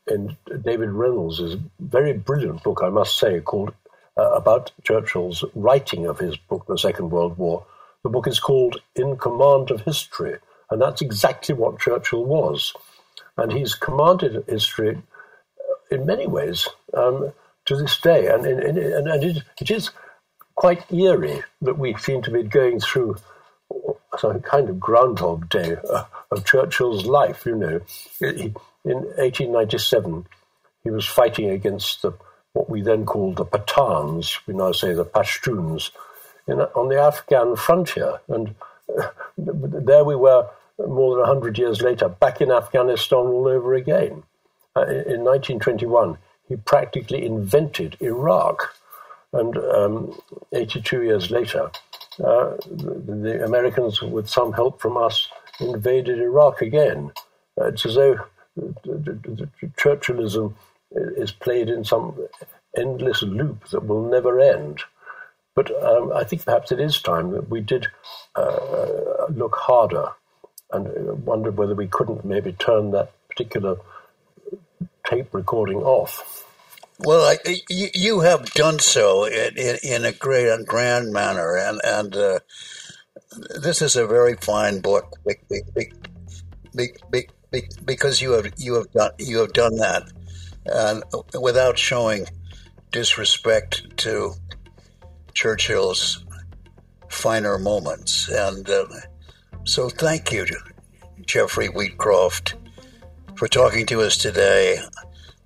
in 0.07 0.37
David 0.63 0.91
Reynolds' 0.91 1.57
very 1.81 2.13
brilliant 2.13 2.63
book, 2.63 2.81
I 2.85 2.89
must 2.89 3.19
say, 3.19 3.41
called 3.41 3.75
uh, 4.17 4.31
about 4.33 4.71
Churchill's 4.85 5.45
writing 5.55 6.07
of 6.07 6.19
his 6.19 6.37
book, 6.37 6.67
The 6.67 6.79
Second 6.79 7.11
World 7.11 7.37
War, 7.37 7.67
the 8.05 8.11
book 8.11 8.29
is 8.29 8.39
called 8.39 8.81
In 8.95 9.17
Command 9.17 9.71
of 9.71 9.83
History. 9.83 10.39
And 10.71 10.81
that's 10.81 11.03
exactly 11.03 11.55
what 11.55 11.81
Churchill 11.81 12.25
was. 12.25 12.73
And 13.37 13.53
he's 13.53 13.75
commanded 13.75 14.45
history 14.49 14.97
uh, 14.97 15.95
in 15.95 16.07
many 16.07 16.27
ways 16.27 16.69
um, 16.95 17.33
to 17.67 17.77
this 17.77 17.99
day. 18.01 18.29
And, 18.29 18.47
and, 18.47 18.79
and 18.79 19.25
it, 19.25 19.43
it 19.61 19.71
is 19.71 19.91
quite 20.55 20.91
eerie 20.93 21.43
that 21.63 21.79
we 21.79 21.95
seem 21.95 22.23
to 22.23 22.31
be 22.31 22.43
going 22.43 22.81
through 22.81 23.17
some 24.19 24.41
kind 24.41 24.69
of 24.69 24.81
groundhog 24.81 25.49
day 25.49 25.77
uh, 25.91 26.05
of 26.31 26.45
Churchill's 26.45 27.07
life. 27.07 27.47
You 27.47 27.57
know, 27.57 27.81
in 28.21 28.55
1897, 28.85 30.27
he 30.85 30.91
was 30.91 31.07
fighting 31.07 31.51
against 31.51 32.03
the, 32.03 32.13
what 32.53 32.69
we 32.69 32.83
then 32.83 33.05
called 33.05 33.37
the 33.37 33.45
Pathans, 33.45 34.39
we 34.47 34.55
now 34.55 34.73
say 34.73 34.93
the 34.93 35.05
Pashtuns, 35.05 35.91
in, 36.47 36.61
on 36.61 36.89
the 36.89 37.01
Afghan 37.01 37.57
frontier. 37.57 38.21
And 38.29 38.55
uh, 38.99 39.09
there 39.37 40.05
we 40.05 40.17
were 40.17 40.49
more 40.89 41.17
than 41.17 41.27
100 41.27 41.59
years 41.59 41.83
later, 41.83 42.09
back 42.09 42.41
in 42.41 42.51
Afghanistan 42.51 43.19
all 43.19 43.49
over 43.49 43.75
again. 43.75 44.23
Uh, 44.77 44.83
in 44.83 45.25
1921, 45.25 46.19
he 46.49 46.57
practically 46.57 47.25
invented 47.25 47.97
Iraq. 48.01 48.75
And 49.33 49.57
um, 49.57 50.21
82 50.53 51.03
years 51.03 51.31
later, 51.31 51.71
uh, 52.19 52.57
the, 52.67 53.21
the, 53.23 53.45
Americans, 53.45 54.03
with 54.03 54.29
some 54.29 54.53
help 54.53 54.81
from 54.81 54.97
us, 54.97 55.29
invaded 55.61 56.19
Iraq 56.19 56.63
again. 56.63 57.13
Uh, 57.61 57.67
it's 57.67 57.87
as 57.87 57.95
though 57.95 58.27
Churchillism 59.77 60.55
is 60.93 61.31
played 61.31 61.69
in 61.69 61.85
some 61.85 62.19
endless 62.77 63.23
loop 63.23 63.69
that 63.69 63.87
will 63.87 64.09
never 64.09 64.41
end. 64.41 64.83
But 65.55 65.71
um, 65.83 66.13
I 66.13 66.25
think 66.25 66.45
perhaps 66.45 66.73
it 66.73 66.81
is 66.81 67.01
time 67.01 67.31
that 67.33 67.49
we 67.49 67.61
did 67.61 67.87
uh, 68.35 69.27
look 69.29 69.57
harder 69.57 70.13
and 70.73 71.25
wondered 71.25 71.57
whether 71.57 71.75
we 71.75 71.87
couldn't 71.87 72.25
maybe 72.25 72.53
turn 72.53 72.91
that 72.93 73.13
particular 73.29 73.77
tape 75.07 75.33
recording 75.33 75.79
off. 75.79 76.47
Well, 76.99 77.25
I, 77.25 77.39
you, 77.69 77.89
you, 77.95 78.21
have 78.21 78.53
done 78.53 78.79
so 78.79 79.25
in, 79.25 79.57
in, 79.57 79.77
in, 79.83 80.05
a 80.05 80.13
great 80.13 80.49
and 80.49 80.67
grand 80.67 81.13
manner, 81.13 81.57
and 81.57 81.81
and 81.83 82.15
uh, 82.15 82.41
this 83.59 83.81
is 83.81 83.97
a 83.97 84.07
very 84.07 84.37
fine 84.37 84.81
book 84.81 85.17
because 87.85 88.21
you 88.21 88.33
have 88.33 88.53
you 88.59 88.75
have 88.75 88.93
done 88.93 89.13
you 89.19 89.39
have 89.39 89.55
done 89.55 89.77
that, 89.77 90.03
and 90.67 91.03
without 91.41 91.79
showing 91.79 92.27
disrespect 92.91 93.97
to 93.99 94.35
Churchill's 95.33 96.23
finer 97.09 97.59
moments, 97.59 98.29
and 98.29 98.69
uh, 98.69 98.85
so 99.65 99.89
thank 99.89 100.33
you 100.33 100.47
Geoffrey 101.27 101.69
Wheatcroft, 101.69 102.55
for 103.37 103.47
talking 103.47 103.87
to 103.87 104.01
us 104.01 104.17
today 104.17 104.81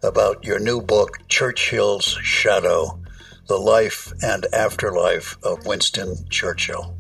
about 0.02 0.44
your 0.44 0.58
new 0.58 0.80
book, 0.80 1.18
Churchill's 1.28 2.06
Shadow 2.22 3.00
The 3.48 3.58
Life 3.58 4.12
and 4.22 4.46
Afterlife 4.52 5.36
of 5.42 5.66
Winston 5.66 6.16
Churchill. 6.30 6.96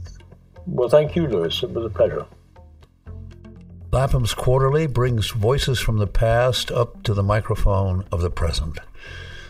Well, 0.66 0.88
thank 0.88 1.16
you, 1.16 1.26
Lewis. 1.26 1.62
It 1.62 1.70
was 1.70 1.86
a 1.86 1.88
pleasure. 1.88 2.26
Lapham's 3.90 4.34
Quarterly 4.34 4.86
brings 4.86 5.30
voices 5.30 5.80
from 5.80 5.98
the 5.98 6.06
past 6.06 6.70
up 6.70 7.02
to 7.04 7.14
the 7.14 7.22
microphone 7.22 8.04
of 8.10 8.20
the 8.20 8.30
present. 8.30 8.78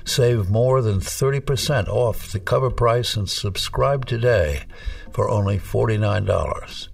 Save 0.04 0.50
more 0.50 0.82
than 0.82 1.00
30% 1.00 1.88
off 1.88 2.30
the 2.30 2.40
cover 2.40 2.70
price 2.70 3.16
and 3.16 3.28
subscribe 3.28 4.06
today 4.06 4.64
for 5.12 5.30
only 5.30 5.58
$49. 5.58 6.88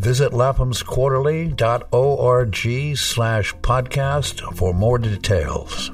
Visit 0.00 0.32
laphamsquarterly.org 0.32 2.96
slash 2.96 3.54
podcast 3.56 4.40
for 4.56 4.72
more 4.72 4.96
details. 4.96 5.90